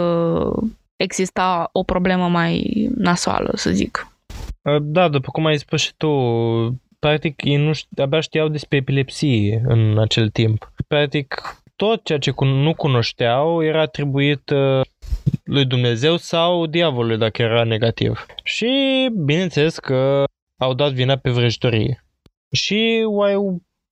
[0.96, 4.06] exista o problemă mai nasoală, să zic.
[4.62, 6.10] Uh, da, după cum ai spus și tu,
[6.98, 10.72] practic ei nu știu, abia știau despre epilepsie în acel timp.
[10.86, 14.80] Practic tot ceea ce nu cunoșteau era atribuit uh,
[15.44, 18.26] lui Dumnezeu sau diavolului dacă era negativ.
[18.44, 18.70] Și
[19.24, 20.24] bineînțeles că
[20.56, 22.04] au dat vina pe vrăjitorie.
[22.52, 23.34] Și oai,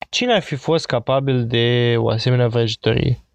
[0.09, 3.25] cine ar fi fost capabil de o asemenea vrăjitorie?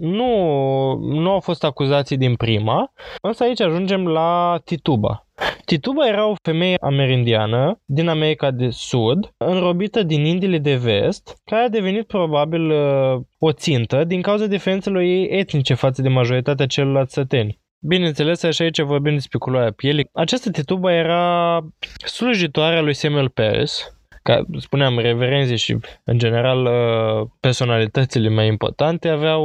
[0.00, 5.26] Nu, nu au fost acuzații din prima, însă aici ajungem la Tituba.
[5.64, 11.62] Tituba era o femeie amerindiană din America de Sud, înrobită din Indiile de Vest, care
[11.62, 17.14] a devenit probabil uh, o țintă din cauza diferențelor ei etnice față de majoritatea celorlalți
[17.14, 17.60] săteni.
[17.78, 20.08] Bineînțeles, așa aici vorbim despre culoarea pielii.
[20.12, 21.60] Această tituba era
[22.04, 23.95] slujitoarea lui Samuel Paris,
[24.26, 29.42] ca spuneam, reverenții și, în general, uh, personalitățile mai importante aveau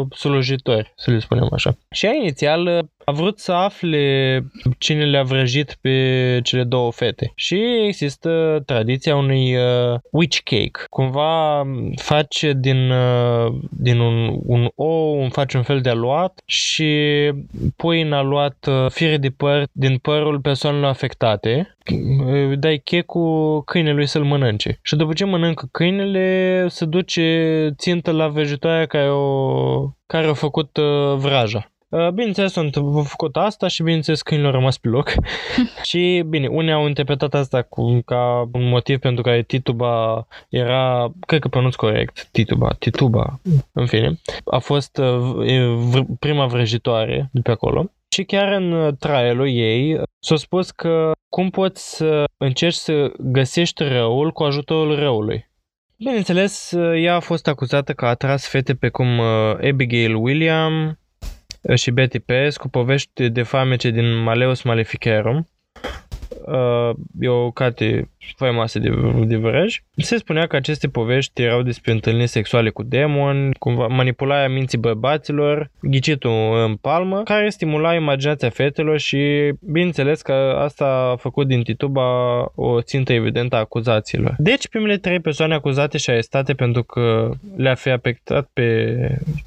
[0.00, 1.76] uh, slujitori, să le spunem așa.
[1.90, 4.44] Și ea inițial uh, a vrut să afle
[4.78, 7.32] cine le-a vrăjit pe cele două fete.
[7.34, 10.84] Și există tradiția unui uh, witch cake.
[10.90, 11.62] Cumva
[11.96, 16.92] face din, uh, din un, un ou, faci un fel de aluat și
[17.76, 21.74] pui în aluat uh, fire de păr din părul persoanelor afectate
[22.58, 24.78] dai checul câinelui să-l mănânce.
[24.82, 30.76] Și după ce mănâncă câinele, se duce țintă la vegetaia care o care a făcut
[30.76, 31.70] uh, vraja.
[31.90, 35.12] Uh, bineînțeles, au făcut asta și bineînțeles câinilor au rămas pe loc.
[35.88, 41.40] și bine, unii au interpretat asta cu, ca un motiv pentru care Tituba era, cred
[41.40, 43.40] că pronunț corect, Tituba, Tituba,
[43.72, 47.90] în fine, a fost uh, prima vrăjitoare de pe acolo.
[48.08, 53.82] Și chiar în uh, trialul ei s-a spus că cum poți să încerci să găsești
[53.82, 55.48] răul cu ajutorul răului.
[55.96, 59.26] Bineînțeles, ea a fost acuzată că a atras fete pe cum uh,
[59.70, 60.94] Abigail William uh,
[61.74, 65.48] și Betty Pez cu povești de famece din Maleus Maleficarum,
[66.50, 68.90] uh, e o carte faimoasă de,
[69.24, 69.82] de vărăj.
[69.96, 75.70] Se spunea că aceste povești erau despre întâlniri sexuale cu demoni, cumva manipularea minții bărbaților,
[75.80, 76.30] ghicitul
[76.66, 82.02] în palmă, care stimula imaginația fetelor și bineînțeles că asta a făcut din Tituba
[82.54, 84.34] o țintă evidentă a acuzațiilor.
[84.38, 88.96] Deci primele trei persoane acuzate și arestate pentru că le-a fi afectat pe,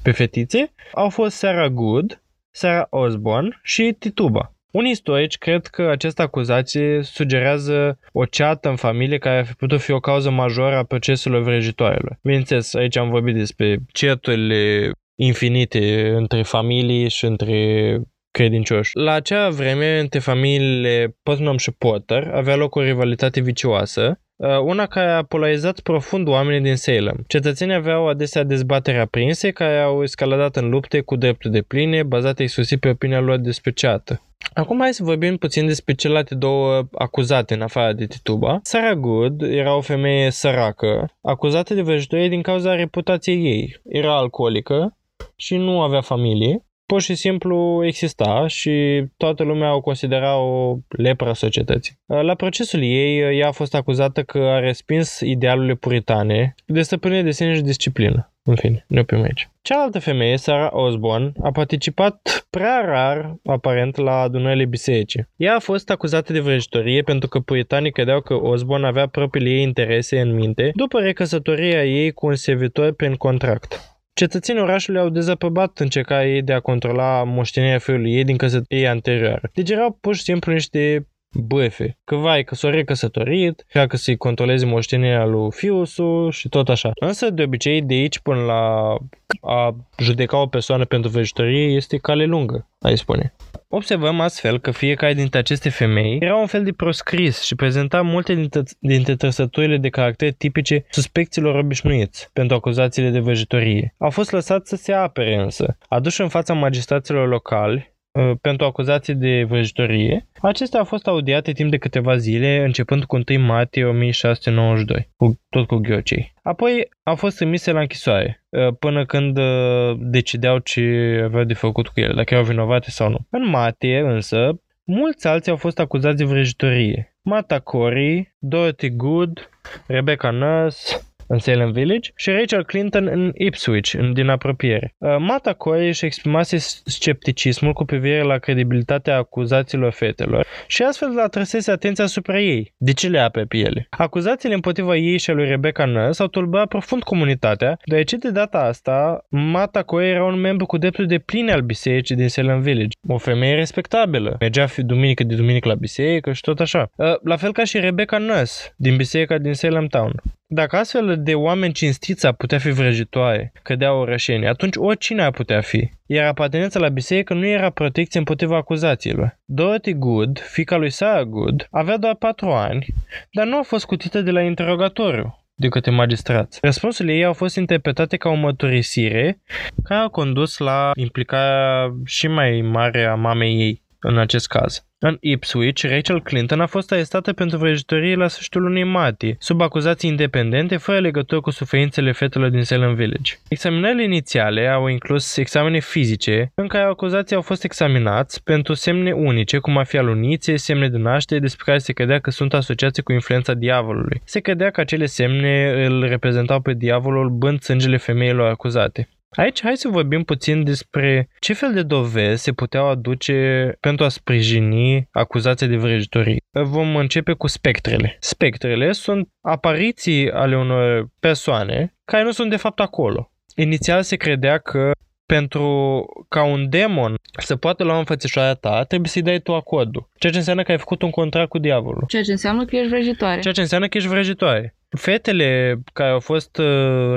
[0.02, 4.53] pe fetițe au fost Sarah Good, Sarah Osborne și Tituba.
[4.74, 9.80] Unii istorici cred că această acuzație sugerează o ceată în familie care ar fi putut
[9.80, 12.18] fi o cauză majoră a proceselor vrăjitoarelor.
[12.22, 18.90] Bineînțeles, aici am vorbit despre ceturile infinite între familii și între credincioși.
[18.92, 24.23] La acea vreme, între familiile Putnam și Potter, avea loc o rivalitate vicioasă, uh,
[24.64, 27.24] una care a polarizat profund oamenii din Salem.
[27.26, 32.42] Cetățenii aveau adesea dezbatere aprinse care au escaladat în lupte cu drepturi de pline, bazate
[32.42, 34.22] exclusiv pe opinia lor despre ceată.
[34.54, 38.58] Acum hai să vorbim puțin despre celelalte două acuzate în afară de Tituba.
[38.62, 43.80] Sarah Good era o femeie săracă, acuzată de vrăjitorie din cauza reputației ei.
[43.84, 44.96] Era alcoolică
[45.36, 46.64] și nu avea familie.
[46.94, 51.98] Pur și simplu exista și toată lumea o considera o lepră a societății.
[52.06, 57.30] La procesul ei, ea a fost acuzată că a respins idealurile puritane de stăpânire de
[57.30, 58.32] sine și disciplină.
[58.42, 59.48] În fine, ne oprim aici.
[59.62, 65.28] Cealaltă femeie, Sarah Osborne, a participat prea rar, aparent, la adunările bisericii.
[65.36, 69.62] Ea a fost acuzată de vrăjitorie pentru că puritanii credeau că Osborne avea propriile ei
[69.62, 73.93] interese în minte după recăsătoria ei cu un servitor prin contract.
[74.24, 79.50] Cetățenii orașului au dezaprobat încercarea ei de a controla moștenirea fiului ei din căsătoria anterioară.
[79.54, 81.98] Deci erau pur și simplu niște băfe.
[82.04, 86.90] Că vai, că s-o recăsătorit, că să-i controleze moștenirea lui fiusul și tot așa.
[86.94, 88.96] Însă, de obicei, de aici până la
[89.40, 93.34] a judeca o persoană pentru vrăjitorie este cale lungă, ai spune.
[93.68, 98.34] Observăm astfel că fiecare dintre aceste femei era un fel de proscris și prezenta multe
[98.34, 103.94] dintre, dintre trăsăturile de caracter tipice suspecților obișnuiți pentru acuzațiile de vrăjitorie.
[103.98, 105.76] Au fost lăsați să se apere însă.
[105.88, 107.93] Aduși în fața magistraților locali, Uh,
[108.40, 110.26] pentru acuzații de vrăjitorie.
[110.40, 115.66] Acestea au fost audiate timp de câteva zile, începând cu 1 martie 1692, cu, tot
[115.66, 116.32] cu ghiocei.
[116.42, 121.88] Apoi au fost trimise la închisoare, uh, până când uh, decideau ce aveau de făcut
[121.88, 123.18] cu ele, dacă erau vinovate sau nu.
[123.30, 127.16] În martie, însă, mulți alții au fost acuzați de vrăjitorie.
[127.22, 129.50] Mata Corey, Dorothy Good,
[129.86, 134.94] Rebecca Nurse, în Salem Village, și Rachel Clinton în Ipswich, în, din apropiere.
[134.98, 141.70] Uh, Mata Corey își exprimase scepticismul cu privire la credibilitatea acuzațiilor fetelor și astfel atrăsese
[141.70, 142.74] atenția asupra ei.
[142.76, 143.86] De ce le apă pe ele?
[143.90, 148.58] Acuzațiile împotriva ei și a lui Rebecca Nurse au tulburat profund comunitatea, deoarece de data
[148.58, 152.96] asta Mata Corey era un membru cu drepturi de pline al bisericii din Salem Village.
[153.08, 154.36] O femeie respectabilă.
[154.40, 156.90] Mergea fi duminică de duminică la biserică și tot așa.
[156.96, 160.22] Uh, la fel ca și Rebecca Nurse din biserica din Salem Town.
[160.54, 165.60] Dacă astfel de oameni cinstiți ar putea fi vrăjitoare, cădeau orășenii, atunci oricine ar putea
[165.60, 165.90] fi.
[166.06, 169.38] Iar apartenența la biserică nu era protecție împotriva acuzațiilor.
[169.44, 172.86] Dorothy Good, fica lui Sarah Good, avea doar patru ani,
[173.32, 176.58] dar nu a fost scutită de la interogatoriu de către magistrați.
[176.62, 179.42] Răspunsurile ei au fost interpretate ca o mărturisire
[179.84, 184.84] care a condus la implicarea și mai mare a mamei ei în acest caz.
[185.06, 190.10] În Ipswich, Rachel Clinton a fost arestată pentru vrăjitorie la sfârșitul lunii martie, sub acuzații
[190.10, 193.32] independente, fără legătură cu suferințele fetelor din Salem Village.
[193.48, 199.58] Examinările inițiale au inclus examene fizice, în care acuzații au fost examinați pentru semne unice,
[199.58, 203.12] cum ar fi alunițe, semne de naștere, despre care se credea că sunt asociate cu
[203.12, 204.20] influența diavolului.
[204.24, 209.08] Se credea că acele semne îl reprezentau pe diavolul bând sângele femeilor acuzate.
[209.36, 214.08] Aici hai să vorbim puțin despre ce fel de dovezi se puteau aduce pentru a
[214.08, 216.36] sprijini acuzația de vrăjitorie.
[216.50, 218.16] Vom începe cu spectrele.
[218.20, 223.30] Spectrele sunt apariții ale unor persoane care nu sunt de fapt acolo.
[223.54, 224.90] Inițial se credea că
[225.38, 230.08] pentru ca un demon să poată lua înfățișoarea ta, trebuie să-i dai tu acordul.
[230.18, 232.04] Ceea ce înseamnă că ai făcut un contract cu diavolul.
[232.08, 233.40] Ceea ce înseamnă că ești vrăjitoare.
[233.40, 234.74] Ceea ce înseamnă că ești vrăjitoare.
[234.96, 236.64] Fetele care au fost uh,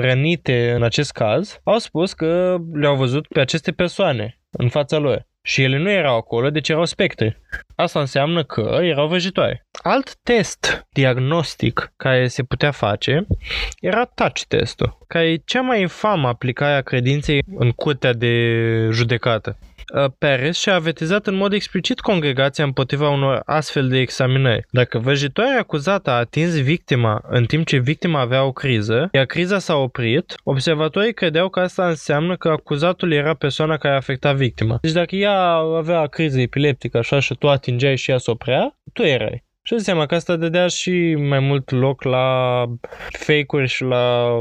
[0.00, 5.26] rănite în acest caz au spus că le-au văzut pe aceste persoane în fața lor.
[5.48, 7.40] Și ele nu erau acolo, deci erau spectre.
[7.76, 9.66] Asta înseamnă că erau vrăjitoare.
[9.82, 13.26] Alt test diagnostic care se putea face
[13.80, 18.32] era touch testul, care e cea mai infamă aplicare a credinței în curtea de
[18.92, 19.58] judecată.
[19.94, 24.66] Uh, Perez și-a avetizat în mod explicit congregația împotriva unor astfel de examinări.
[24.70, 29.58] Dacă vrăjitoarea acuzată a atins victima în timp ce victima avea o criză, iar criza
[29.58, 34.78] s-a oprit, observatorii credeau că asta înseamnă că acuzatul era persoana care afecta victima.
[34.80, 39.02] Deci dacă ea avea criză epileptică așa și tu atingeai și ea să oprea, tu
[39.02, 39.46] erai.
[39.62, 42.64] Și înseamnă că asta dădea și mai mult loc la
[43.10, 44.32] fake-uri și la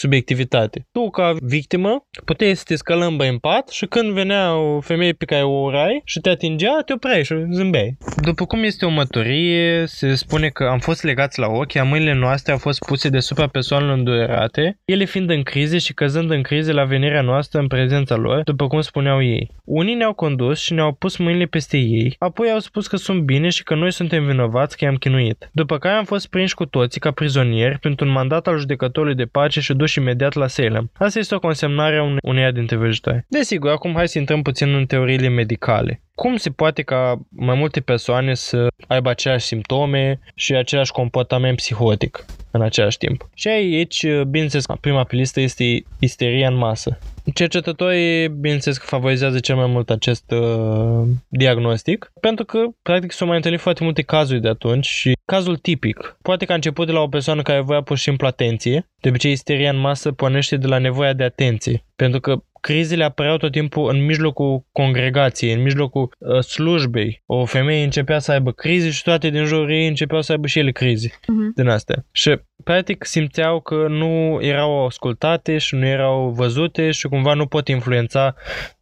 [0.00, 0.86] subiectivitate.
[0.92, 5.24] Tu, ca victimă, puteai să te scălâmbă în pat și când venea o femeie pe
[5.24, 7.96] care o urai și te atingea, te opreai și zâmbeai.
[8.22, 12.14] După cum este o mătorie, se spune că am fost legați la ochi, iar mâinile
[12.14, 16.72] noastre au fost puse deasupra persoanelor îndurerate, ele fiind în crize și căzând în crize
[16.72, 19.50] la venirea noastră în prezența lor, după cum spuneau ei.
[19.64, 23.48] Unii ne-au condus și ne-au pus mâinile peste ei, apoi au spus că sunt bine
[23.48, 25.50] și că noi suntem vinovați că i-am chinuit.
[25.52, 29.60] După care am fost prinși cu toții ca prizonieri printr-un mandat al judecătorului de pace
[29.60, 30.90] și duși imediat la Salem.
[30.98, 33.26] Asta este o consemnare a uneia dintre vrăjitoare.
[33.28, 36.00] Desigur, acum hai să intrăm puțin în teoriile medicale.
[36.14, 42.24] Cum se poate ca mai multe persoane să aibă aceleași simptome și același comportament psihotic
[42.50, 43.28] în același timp?
[43.34, 46.98] Și aici, bineînțeles, prima pe listă este isteria în masă.
[47.34, 53.36] Cercetătorii, bineînțeles, că favorizează cel mai mult acest uh, diagnostic, pentru că, practic, s-au mai
[53.36, 56.16] întâlnit foarte multe cazuri de atunci și cazul tipic.
[56.22, 58.88] Poate că a început de la o persoană care voia pur și simplu atenție.
[59.00, 61.84] De obicei, isteria în masă pornește de la nevoia de atenție.
[61.96, 67.22] Pentru că crizele apăreau tot timpul în mijlocul congregației, în mijlocul uh, slujbei.
[67.26, 70.58] O femeie începea să aibă crize și toate din jurul ei începeau să aibă și
[70.58, 71.54] ele crize uh-huh.
[71.54, 72.04] din astea.
[72.12, 77.68] Și practic simțeau că nu erau ascultate și nu erau văzute și cumva nu pot
[77.68, 78.34] influența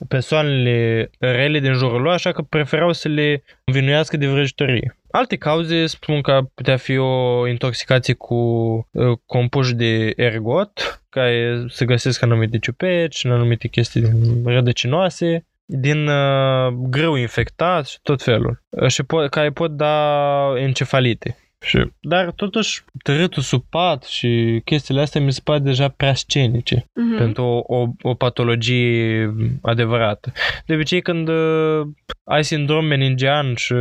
[0.09, 4.99] persoanele rele din jurul lor, așa că preferau să le învinuiască de vrăjitorie.
[5.19, 11.85] Alte cauze spun că putea fi o intoxicație cu uh, compuși de ergot, care se
[11.85, 14.11] găsesc în anumite ciupeci, în anumite chestii
[14.45, 21.37] rădăcinoase, din uh, grâu infectat și tot felul, uh, și po- care pot da encefalite.
[21.61, 26.77] Și, dar totuși tărâtul sub pat și chestiile astea mi se pare deja prea scenice
[26.77, 27.19] uh-huh.
[27.19, 30.33] pentru o, o, o patologie adevărată.
[30.67, 31.87] De obicei când uh,
[32.25, 33.73] ai sindrom meningean și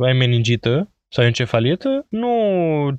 [0.00, 2.30] ai meningită, sau encefalită, nu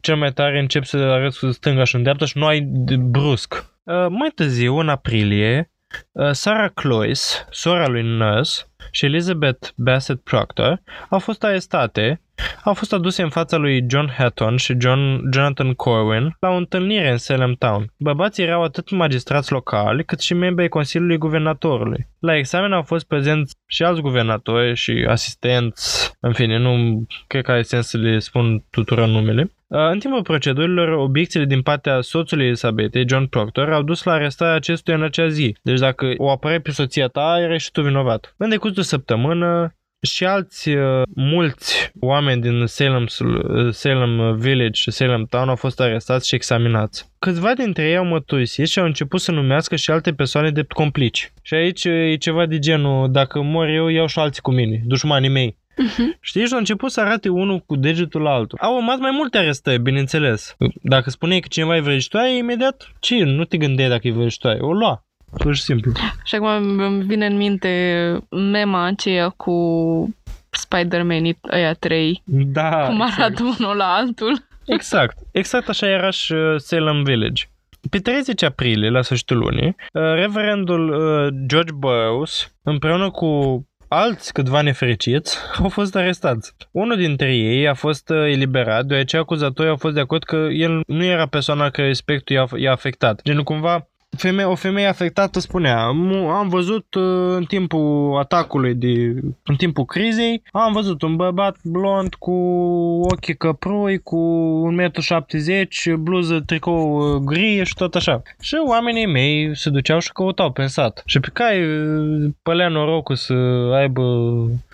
[0.02, 2.62] cel mai tare încep să arăți stânga și în dreapta și nu ai
[3.00, 3.54] brusc.
[3.84, 5.72] Uh, mai târziu, în aprilie,
[6.12, 12.22] uh, Sarah Cloyce, sora lui Nurse, și Elizabeth Bassett Proctor au fost arestate
[12.64, 17.12] au fost aduse în fața lui John Hatton și John, Jonathan Corwin la o întâlnire
[17.12, 17.94] în Salem Town.
[17.98, 22.08] Bărbații erau atât magistrați locali cât și membri ai Consiliului Guvernatorului.
[22.20, 27.52] La examen au fost prezenți și alți guvernatori și asistenți, în fine, nu cred că
[27.52, 29.52] are sens să le spun tuturor numele.
[29.70, 34.96] În timpul procedurilor, obiecțiile din partea soțului Elisabetei, John Proctor, au dus la arestarea acestuia
[34.96, 35.56] în acea zi.
[35.62, 38.34] Deci dacă o apărai pe soția ta, erai și tu vinovat.
[38.38, 44.92] În decurs de săptămână, și alți uh, mulți oameni din Salem, uh, Salem Village și
[44.92, 47.12] Salem Town au fost arestați și examinați.
[47.20, 51.34] Câțiva dintre ei au mărturisit și au început să numească și alte persoane de complici.
[51.42, 55.30] Și aici e ceva de genul, dacă mor eu, iau și alții cu mine, dușmanii
[55.30, 55.58] mei.
[55.78, 56.20] Uh-huh.
[56.20, 56.46] Știi?
[56.46, 58.58] Și au început să arate unul cu degetul la altul.
[58.62, 60.56] Au urmat mai multe arestări, bineînțeles.
[60.82, 63.24] Dacă spuneai că cineva e vrăjitoare, imediat, ce?
[63.24, 64.60] Nu te gândeai dacă e vrăjitoare.
[64.60, 65.07] O lua.
[65.38, 65.92] Pur și simplu.
[66.24, 67.70] Și acum îmi vine în minte
[68.30, 69.54] mema aceea cu
[70.50, 72.22] Spider-Man ăia trei.
[72.26, 72.86] Da.
[72.86, 73.60] Cum arată exact.
[73.60, 74.46] unul la altul.
[74.66, 75.18] Exact.
[75.32, 77.44] Exact așa era și uh, Salem Village.
[77.90, 84.62] Pe 30 aprilie, la sfârșitul lunii, uh, reverendul uh, George Burroughs, împreună cu alți câțiva
[84.62, 86.54] nefericiți au fost arestați.
[86.72, 91.04] Unul dintre ei a fost eliberat deoarece acuzatorii au fost de acord că el nu
[91.04, 93.22] era persoana care respectul i-a, afectat.
[93.24, 93.88] Gen cumva
[94.18, 95.84] femeie, o femeie afectată spunea,
[96.38, 102.16] am văzut uh, în timpul atacului, de, în timpul crizei, am văzut un bărbat blond
[102.16, 102.32] cu
[103.12, 104.18] ochii căprui, cu
[104.80, 108.22] 1,70 m, bluză, tricou uh, gri și tot așa.
[108.40, 111.04] Și oamenii mei se duceau și căutau pe sat.
[111.06, 113.34] Și pe care uh, pălea norocul să
[113.74, 114.02] aibă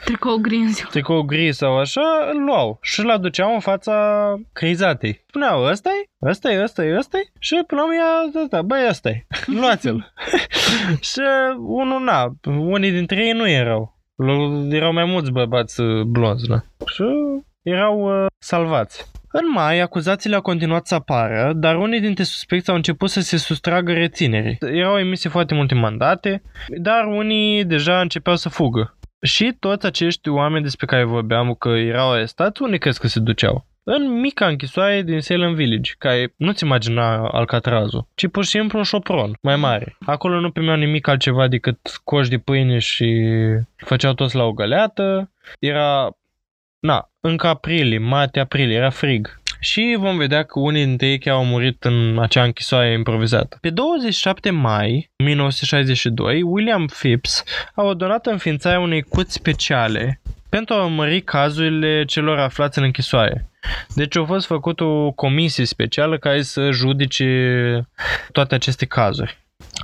[0.05, 2.01] tricou gri, tricou gri sau așa,
[2.33, 3.93] îl luau și îl aduceau în fața
[4.53, 8.61] crizatei spuneau, ăsta e, ăsta e, ăsta e, ăsta e și până la urmă ăsta,
[8.61, 9.25] băi, ăsta e,
[9.59, 10.13] luați-l.
[11.11, 11.21] și
[11.57, 14.01] unul, na, unii dintre ei nu erau.
[14.69, 16.63] Erau mai mulți bărbați uh, blonzi, na.
[16.85, 17.03] Și
[17.61, 19.11] erau uh, salvați.
[19.35, 23.37] În mai, acuzațiile au continuat să apară, dar unii dintre suspecți au început să se
[23.37, 24.57] sustragă reținerii.
[24.59, 28.97] Erau emise foarte multe mandate, dar unii deja începeau să fugă.
[29.21, 33.65] Și toți acești oameni despre care vorbeam că erau arestați, unii crezi că se duceau?
[33.85, 38.83] În mica închisoare din Salem Village, care nu-ți imagina Alcatrazul, ci pur și simplu un
[38.83, 39.95] șopron mai mare.
[40.05, 43.25] Acolo nu primeau nimic altceva decât coși de pâine și
[43.75, 45.31] făceau toți la o găleată.
[45.59, 46.17] Era,
[46.79, 51.35] na, încă aprilie, martie aprilie, era frig și vom vedea că unii dintre ei chiar
[51.35, 53.57] au murit în acea închisoare improvizată.
[53.61, 57.43] Pe 27 mai 1962, William Phipps
[57.75, 60.21] a ordonat înființarea unei cuți speciale
[60.55, 63.49] pentru a urmări cazurile celor aflați în închisoare.
[63.95, 67.87] Deci a fost făcut o comisie specială care să judice
[68.31, 69.37] toate aceste cazuri.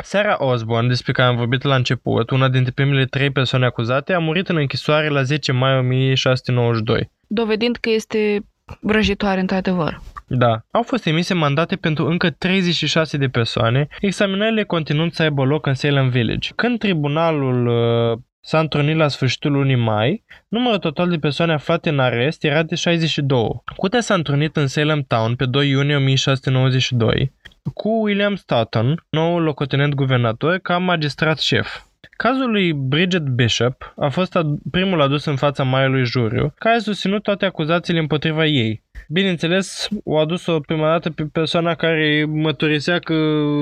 [0.03, 4.19] Sarah Osborne, despre care am vorbit la început, una dintre primele trei persoane acuzate, a
[4.19, 7.09] murit în închisoare la 10 mai 1692.
[7.27, 8.45] Dovedind că este
[8.81, 10.01] vrăjitoare într-adevăr.
[10.27, 10.61] Da.
[10.71, 15.73] Au fost emise mandate pentru încă 36 de persoane, examinările continuând să aibă loc în
[15.73, 16.49] Salem Village.
[16.55, 21.99] Când tribunalul uh, s-a întrunit la sfârșitul lunii mai, numărul total de persoane aflate în
[21.99, 23.49] arest era de 62.
[23.75, 27.31] Curtea s-a întrunit în Salem Town pe 2 iunie 1692
[27.73, 31.81] cu William Stoughton, noul locotenent guvernator, ca magistrat șef.
[32.23, 34.37] Cazul lui Bridget Bishop a fost
[34.71, 38.83] primul adus în fața maiului juriu, care a susținut toate acuzațiile împotriva ei.
[39.07, 43.13] Bineînțeles, o adus-o prima dată pe persoana care măturisea că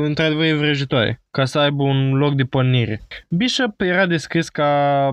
[0.03, 3.01] într-adevăr e vrăjitoare, ca să aibă un loc de pornire.
[3.29, 5.09] Bishop era descris ca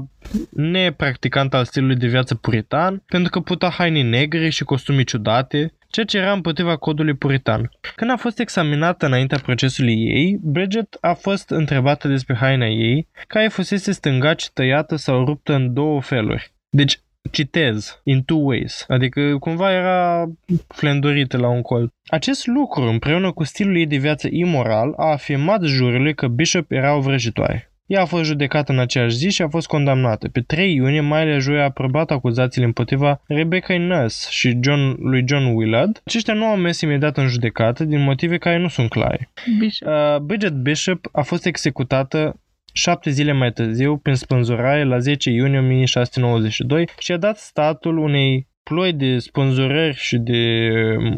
[0.51, 6.07] nepracticant al stilului de viață puritan, pentru că putea haine negre și costumi ciudate, ceea
[6.07, 7.70] ce era împotriva codului puritan.
[7.95, 13.49] Când a fost examinată înaintea procesului ei, Bridget a fost întrebată despre haina ei, care
[13.49, 16.53] fusese stângaci, tăiată sau ruptă în două feluri.
[16.70, 20.26] Deci, citez, in two ways, adică cumva era
[20.68, 21.92] flendorită la un colț.
[22.07, 26.95] Acest lucru, împreună cu stilul ei de viață imoral, a afirmat jurului că Bishop era
[26.95, 27.74] o vrăjitoare.
[27.87, 30.28] Ea a fost judecată în aceeași zi și a fost condamnată.
[30.28, 35.45] Pe 3 iunie, Maile Joy a aprobat acuzațiile împotriva Rebecca Nurse și John, lui John
[35.45, 36.01] Willard.
[36.05, 39.30] Aceștia nu au mers imediat în judecată din motive care nu sunt clare.
[39.59, 39.89] Bishop.
[39.89, 42.41] Uh, Bridget Bishop a fost executată
[42.72, 48.49] șapte zile mai târziu prin spânzurare la 10 iunie 1692 și a dat statul unei
[48.62, 50.68] ploi de spânzurări și de
[51.05, 51.16] Uh,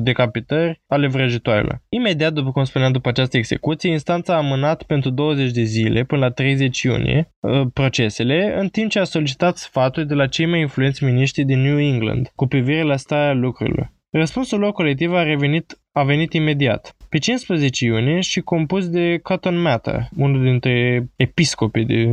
[0.00, 1.82] decapitări ale vrăjitoarelor.
[1.88, 6.20] Imediat, după cum spuneam, după această execuție, instanța a amânat pentru 20 de zile, până
[6.20, 10.60] la 30 iunie, uh, procesele, în timp ce a solicitat sfaturi de la cei mai
[10.60, 13.92] influenți miniștri din New England cu privire la starea lucrurilor.
[14.10, 16.96] Răspunsul lor colectiv a, revenit, a venit imediat.
[17.08, 22.04] Pe 15 iunie și compus de Cotton Mather, unul dintre episcopii de,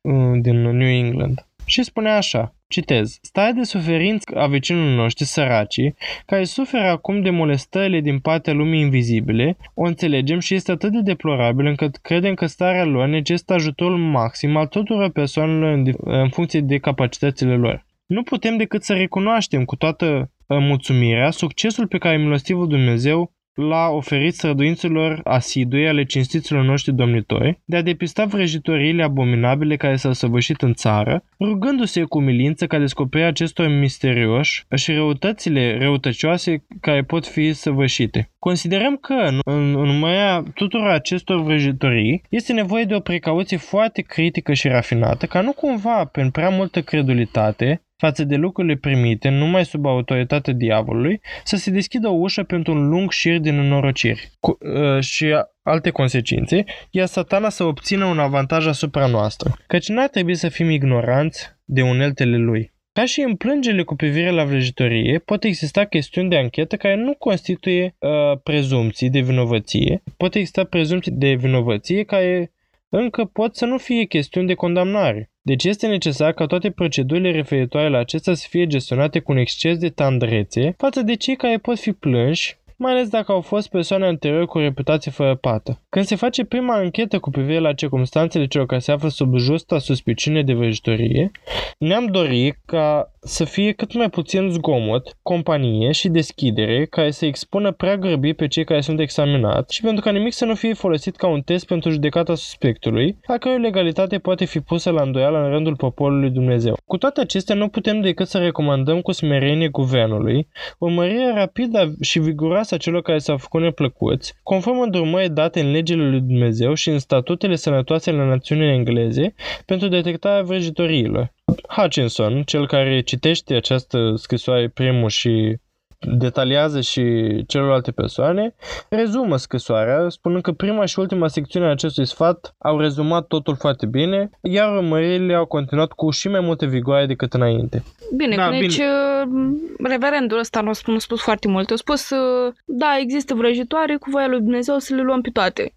[0.00, 1.46] uh, din New England.
[1.66, 3.18] Și spunea așa, Citez.
[3.22, 5.92] Starea de suferință a vecinilor noștri săraci,
[6.26, 11.00] care suferă acum de molestările din partea lumii invizibile, o înțelegem și este atât de
[11.00, 16.60] deplorabil încât credem că starea lor necesită ajutorul maxim al tuturor persoanelor în, în funcție
[16.60, 17.86] de capacitățile lor.
[18.06, 23.88] Nu putem decât să recunoaștem cu toată uh, mulțumirea succesul pe care milostivul Dumnezeu l-a
[23.88, 30.62] oferit străduinților asidui ale cinstiților noștri domnitori de a depista vrăjitoriile abominabile care s-au săvârșit
[30.62, 37.52] în țară, rugându-se cu milință ca descoperirea acestor misterioși și răutățile răutăcioase care pot fi
[37.52, 38.30] săvârșite.
[38.38, 44.52] Considerăm că în, în urmarea tuturor acestor vrăjitorii este nevoie de o precauție foarte critică
[44.52, 49.86] și rafinată ca nu cumva, prin prea multă credulitate, față de lucrurile primite, numai sub
[49.86, 55.00] autoritatea diavolului, să se deschidă o ușă pentru un lung șir din înnorociri cu, uh,
[55.00, 55.26] și
[55.62, 60.70] alte consecințe, iar satana să obțină un avantaj asupra noastră, căci n-ar trebui să fim
[60.70, 62.74] ignoranți de uneltele lui.
[62.92, 67.14] Ca și în plângerile cu privire la vrăjitorie, pot exista chestiuni de anchetă care nu
[67.14, 70.02] constituie uh, prezumții de vinovăție.
[70.16, 72.52] Pot exista prezumții de vinovăție care
[72.88, 75.30] încă pot să nu fie chestiuni de condamnare.
[75.42, 79.78] Deci este necesar ca toate procedurile referitoare la acestea să fie gestionate cu un exces
[79.78, 84.06] de tandrețe față de cei care pot fi plânși mai ales dacă au fost persoane
[84.06, 85.82] anterior cu reputație fără pată.
[85.88, 89.78] Când se face prima anchetă cu privire la circumstanțele celor care se află sub justa
[89.78, 91.30] suspiciune de vrăjitorie,
[91.78, 97.72] ne-am dorit ca să fie cât mai puțin zgomot, companie și deschidere care să expună
[97.72, 101.16] prea grăbit pe cei care sunt examinați și pentru ca nimic să nu fie folosit
[101.16, 105.50] ca un test pentru judecata suspectului, a cărui legalitate poate fi pusă la îndoială în
[105.50, 106.76] rândul poporului Dumnezeu.
[106.84, 110.48] Cu toate acestea, nu putem decât să recomandăm cu smerenie guvernului
[110.78, 116.08] urmărirea rapidă și viguroasă a celor care s-au făcut neplăcuți, conform îndrumării date în legile
[116.08, 121.34] lui Dumnezeu și în statutele sănătoase ale națiunii engleze pentru detectarea vrăjitoriilor.
[121.68, 125.56] Hutchinson, cel care citește această scrisoare primul și
[126.00, 127.02] detaliază și
[127.46, 128.54] celelalte persoane,
[128.88, 133.86] rezumă scrisoarea, spunând că prima și ultima secțiune a acestui sfat au rezumat totul foarte
[133.86, 137.82] bine, iar urmările au continuat cu și mai multe vigoare decât înainte.
[138.16, 138.86] Bine, Da, deci bine.
[139.32, 141.70] uh, reverendul ăsta nu a spus, nu a spus foarte mult.
[141.70, 145.72] A spus, uh, da, există vrăjitoare, cu voia lui Dumnezeu să le luăm pe toate.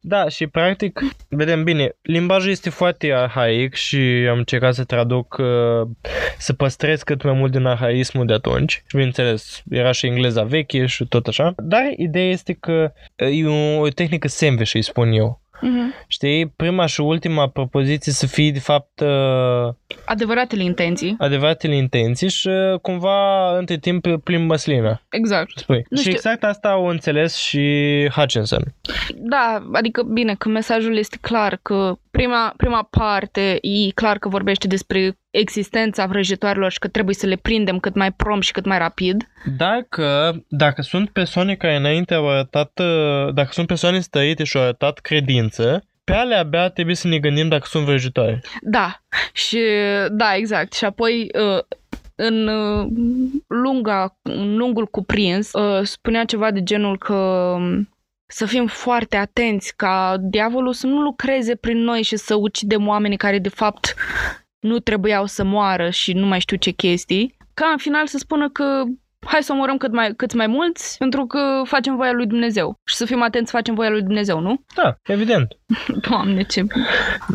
[0.00, 3.96] Da, și practic, vedem bine, limbajul este foarte arhaic și
[4.30, 5.88] am încercat să traduc, uh,
[6.38, 8.72] să păstrez cât mai mult din arhaismul de atunci.
[8.72, 11.54] Și bineînțeles, era și engleza veche și tot așa.
[11.56, 15.40] Dar ideea este că uh, e o, o tehnică sandwich, îi spun eu.
[15.58, 16.06] Uh-huh.
[16.06, 19.74] Știi, prima și ultima propoziție să fie de fapt uh,
[20.04, 21.14] Adevăratele intenții.
[21.18, 25.02] adevăratele intenții și uh, cumva între timp plin măslină.
[25.10, 25.50] Exact.
[25.56, 25.84] Spui.
[25.88, 26.12] Nu și știu.
[26.14, 27.64] exact asta au înțeles și
[28.14, 28.74] Hutchinson.
[29.14, 34.66] Da, adică bine, că mesajul este clar că prima, prima parte e clar că vorbește
[34.66, 38.78] despre existența vrăjitoarelor și că trebuie să le prindem cât mai prompt și cât mai
[38.78, 39.28] rapid.
[39.56, 44.62] Dacă, dacă sunt persoane care înainte au arătat, uh, dacă sunt persoane stăite și au
[44.62, 48.40] arătat credință, pe alea abia trebuie să ne gândim dacă sunt vrăjitoare.
[48.60, 49.02] Da,
[49.32, 49.58] și
[50.10, 50.72] da, exact.
[50.72, 51.62] Și apoi uh,
[52.14, 52.88] în uh,
[53.46, 57.88] lunga, în lungul cuprins uh, spunea ceva de genul că um,
[58.30, 63.16] să fim foarte atenți ca diavolul să nu lucreze prin noi și să ucidem oamenii
[63.16, 63.94] care de fapt
[64.60, 68.50] nu trebuiau să moară și nu mai știu ce chestii, ca în final să spună
[68.50, 68.82] că
[69.26, 72.74] hai să omorăm cât mai, cât mai mulți pentru că facem voia lui Dumnezeu.
[72.84, 74.64] Și să fim atenți să facem voia lui Dumnezeu, nu?
[74.74, 75.48] Da, evident.
[76.08, 76.64] Doamne, ce...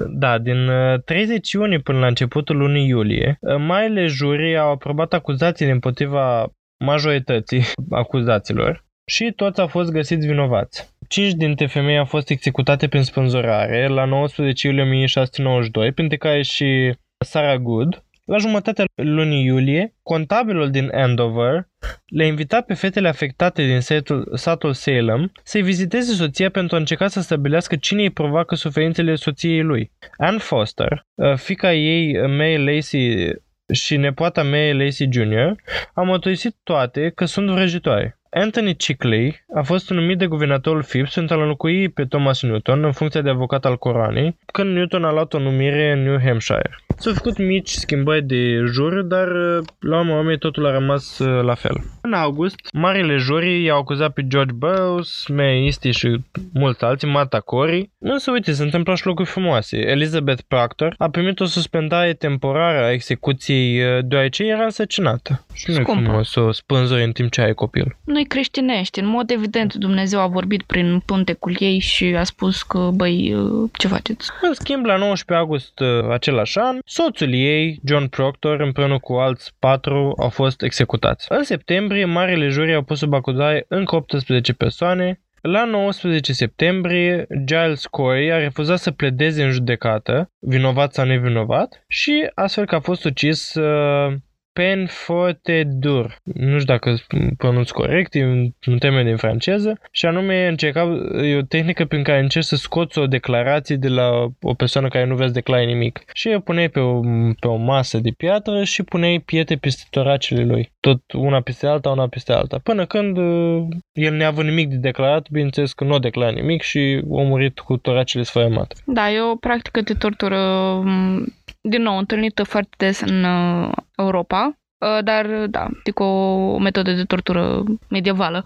[0.09, 5.13] Da, din uh, 30 iunie până la începutul lunii iulie, uh, marile jurii au aprobat
[5.13, 6.47] acuzațiile împotriva
[6.85, 10.93] majorității acuzaților și toți au fost găsiți vinovați.
[11.07, 16.93] Cinci dintre femei au fost executate prin spânzurare la 19 iulie 1692, printre care și
[17.25, 18.03] Sarah Good.
[18.25, 21.67] La jumătatea lunii iulie, contabilul din Andover
[22.05, 27.07] le-a invitat pe fetele afectate din satul, satul Salem să-i viziteze soția pentru a încerca
[27.07, 29.91] să stabilească cine îi provoacă suferințele soției lui.
[30.17, 33.33] Ann Foster, uh, fica ei May Lacey
[33.73, 35.51] și nepoata May Lacey Jr.
[35.93, 38.17] au mărturisit toate că sunt vrăjitoare.
[38.35, 42.91] Anthony Chickley a fost numit de guvernatorul Phipps pentru a înlocui pe Thomas Newton în
[42.91, 46.69] funcția de avocat al coroanei, când Newton a luat o numire în New Hampshire.
[46.97, 51.43] S-au făcut mici schimbări de jur, dar uh, la urmă urmei totul a rămas uh,
[51.43, 51.75] la fel.
[52.01, 56.19] În august, marile jurii i-au acuzat pe George Burroughs, May Easty și
[56.53, 57.91] mulți alții, Martha Corey.
[57.99, 59.77] Însă, uite, se întâmplă și lucruri frumoase.
[59.77, 65.45] Elizabeth Proctor a primit o suspendare temporară a execuției uh, deoarece era însăcinată.
[65.53, 66.01] Și nu e Scumpă.
[66.03, 67.97] frumos să o spânzuri în timp ce ai copil.
[68.23, 72.89] Noi creștinești, în mod evident Dumnezeu a vorbit prin pântecul ei și a spus că,
[72.93, 74.29] băi, uh, ce faceți?
[74.41, 79.51] În schimb, la 19 august uh, același an, soțul ei, John Proctor, împreună cu alți
[79.59, 81.25] patru, au fost executați.
[81.29, 85.21] În septembrie, marele juri au pus sub acuzare încă 18 persoane.
[85.41, 92.29] La 19 septembrie, Giles Corey a refuzat să pledeze în judecată, vinovat sau nevinovat, și
[92.33, 94.13] astfel că a fost ucis uh,
[94.53, 96.17] pen forte dur.
[96.23, 96.95] Nu știu dacă
[97.37, 100.81] pronunț corect, e un, un termen din franceză, și anume încerca,
[101.23, 104.09] e o tehnică prin care încerci să scoți o declarație de la
[104.41, 106.03] o persoană care nu vrea să declare nimic.
[106.13, 106.99] Și o puneai pe o,
[107.39, 110.72] pe o masă de piatră și puneai pietre peste toracele lui.
[110.83, 112.59] Tot una peste alta, una peste alta.
[112.63, 117.03] Până când uh, el neavând nimic de declarat, bineînțeles că nu a declarat nimic și
[117.03, 118.75] a murit cu toracele sfărâmate.
[118.85, 120.39] Da, e o practică de tortură,
[120.83, 126.91] m, din nou, întâlnită foarte des în uh, Europa, uh, dar, da, adică o metodă
[126.91, 128.43] de tortură medievală.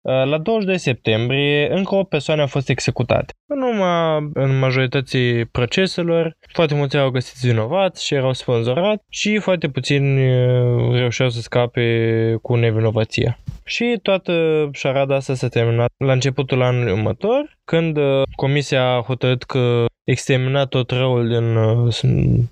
[0.00, 3.32] Uh, La 22 septembrie, încă o persoană a fost executate.
[3.50, 9.68] În urma, în majoritatea proceselor, foarte mulți au găsit vinovați și erau spânzurați și foarte
[9.68, 13.38] puțini uh, reușeau să scape cu nevinovăția.
[13.64, 14.32] Și toată
[14.72, 20.64] șarada asta s-a terminat la începutul anului următor, când uh, comisia a hotărât că extermina
[20.64, 21.94] tot răul din uh,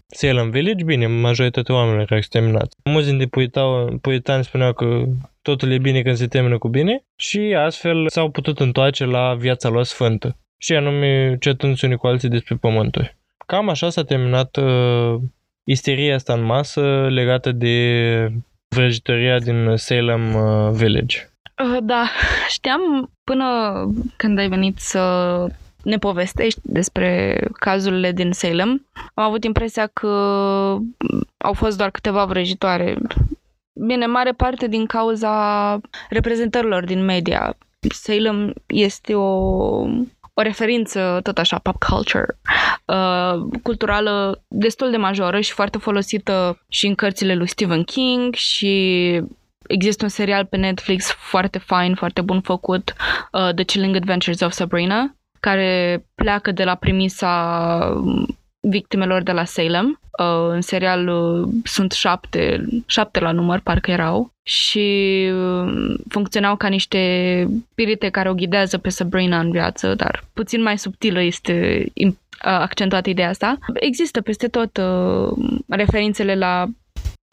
[0.07, 0.85] Salem Village.
[0.85, 2.77] Bine, majoritatea oamenilor erau exterminați.
[2.85, 5.05] Mulți dintre puritani, puritani spuneau că
[5.43, 9.69] totul e bine când se termină cu bine și astfel s-au putut întoarce la viața
[9.69, 13.17] lor sfântă și anume certându unii cu alții despre pământuri.
[13.47, 15.21] Cam așa s-a terminat uh,
[15.65, 18.33] isteria asta în masă legată de
[18.69, 21.29] vrăjitoria din Salem uh, Village.
[21.65, 22.09] Uh, da,
[22.49, 23.47] știam până
[24.17, 25.47] când ai venit să
[25.83, 30.09] ne povestești despre cazurile din Salem, am avut impresia că
[31.37, 32.99] au fost doar câteva vrăjitoare.
[33.87, 37.57] Bine, mare parte din cauza reprezentărilor din media.
[37.89, 39.87] Salem este o,
[40.39, 42.39] o referință, tot așa, pop culture,
[42.87, 48.75] uh, culturală destul de majoră și foarte folosită și în cărțile lui Stephen King și
[49.67, 52.95] există un serial pe Netflix foarte fain, foarte bun făcut,
[53.33, 58.03] uh, The Chilling Adventures of Sabrina, care pleacă de la premisa
[58.69, 60.01] victimelor de la Salem.
[60.19, 66.69] Uh, în serial uh, sunt șapte, șapte la număr, parcă erau, și uh, funcționau ca
[66.69, 67.01] niște
[67.75, 71.87] pirite care o ghidează pe Sabrina în viață, dar puțin mai subtilă este
[72.39, 73.59] accentuată ideea asta.
[73.75, 74.81] Există peste tot
[75.69, 76.67] referințele la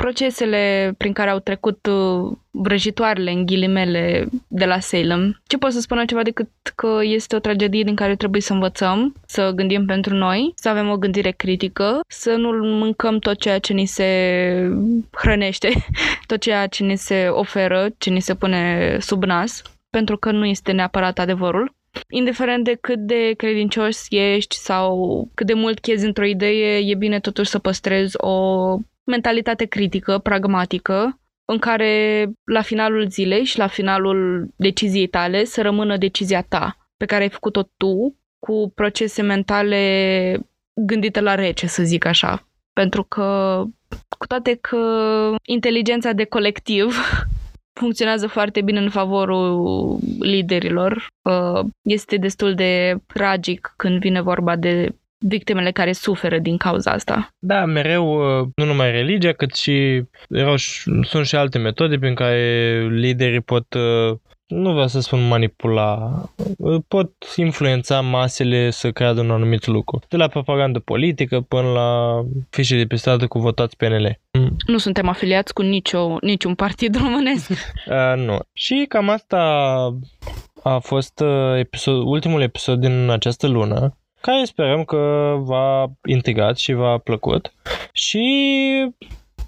[0.04, 5.41] procesele prin care au trecut uh, vrăjitoarele, în ghilimele, de la Salem.
[5.47, 9.14] Ce pot să spun altceva decât că este o tragedie din care trebuie să învățăm,
[9.26, 13.74] să gândim pentru noi, să avem o gândire critică, să nu mâncăm tot ceea ce
[13.74, 14.08] ni se
[15.12, 15.70] hrănește,
[16.30, 20.45] tot ceea ce ni se oferă, ce ni se pune sub nas, pentru că nu
[20.45, 21.76] este neapărat adevărul.
[22.10, 27.20] Indiferent de cât de credincios ești sau cât de mult chezi într-o idee, e bine
[27.20, 34.47] totuși să păstrezi o mentalitate critică, pragmatică, în care la finalul zilei și la finalul
[34.56, 40.39] deciziei tale să rămână decizia ta, pe care ai făcut-o tu, cu procese mentale
[40.74, 42.47] gândite la rece, să zic așa.
[42.74, 43.64] Pentru că,
[44.18, 44.80] cu toate că
[45.45, 46.95] inteligența de colectiv
[47.80, 54.95] funcționează foarte bine în favorul liderilor, uh, este destul de tragic când vine vorba de
[55.28, 57.30] victimele care suferă din cauza asta.
[57.39, 60.55] Da, mereu, uh, nu numai religia, cât și erau,
[61.01, 64.17] sunt și alte metode prin care liderii pot uh,
[64.47, 66.21] nu vreau să spun manipula,
[66.57, 69.99] uh, pot influența masele să creadă un anumit lucru.
[70.07, 74.19] De la propagandă politică până la fișe de pe stradă cu votați PNL.
[74.32, 74.55] Mm.
[74.65, 77.49] Nu suntem afiliați cu nicio, niciun partid românesc.
[77.88, 78.39] uh, nu.
[78.53, 79.39] Și cam asta
[80.63, 81.24] a fost
[81.57, 83.97] episod, ultimul episod din această lună
[84.28, 87.53] care sperăm că v-a intrigat și v-a plăcut.
[87.91, 88.26] Și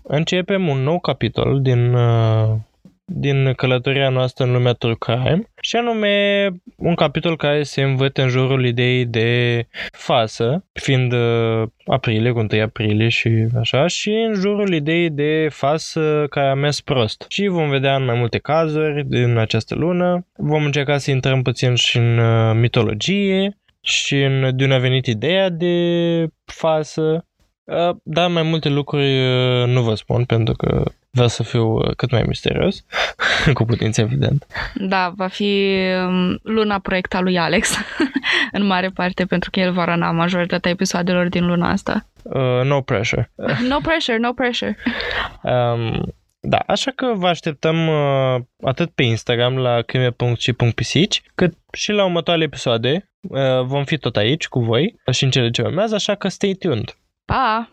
[0.04, 2.50] începem un nou capitol din, uh,
[3.06, 8.28] din călătoria noastră în lumea true crime și anume un capitol care se învăț în
[8.28, 9.62] jurul ideii de
[9.92, 16.26] fasă, fiind uh, aprilie, cu 1 aprilie și așa, și în jurul ideii de fasă
[16.30, 17.26] care a mers prost.
[17.28, 20.28] Și vom vedea în mai multe cazuri din această lună.
[20.36, 25.06] Vom încerca să intrăm puțin și în uh, mitologie și în, de unde a venit
[25.06, 25.76] ideea de
[26.46, 27.26] fasă.
[28.04, 29.12] Da, mai multe lucruri
[29.68, 32.86] nu vă spun pentru că vreau să fiu cât mai misterios,
[33.54, 34.46] cu putință evident.
[34.74, 37.78] Da, va fi um, luna proiecta lui Alex,
[38.58, 42.08] în mare parte, pentru că el va rana majoritatea episoadelor din luna asta.
[42.24, 43.32] Uh, no pressure.
[43.68, 44.78] no pressure, no pressure.
[45.42, 46.16] Um,
[46.48, 52.46] da, așa că vă așteptăm uh, atât pe Instagram la crime.și.pisici, cât și la următoarele
[52.46, 53.10] episoade.
[53.30, 56.54] Uh, vom fi tot aici cu voi și în cele ce urmează, așa că stay
[56.54, 56.98] tuned.
[57.26, 57.70] Pa!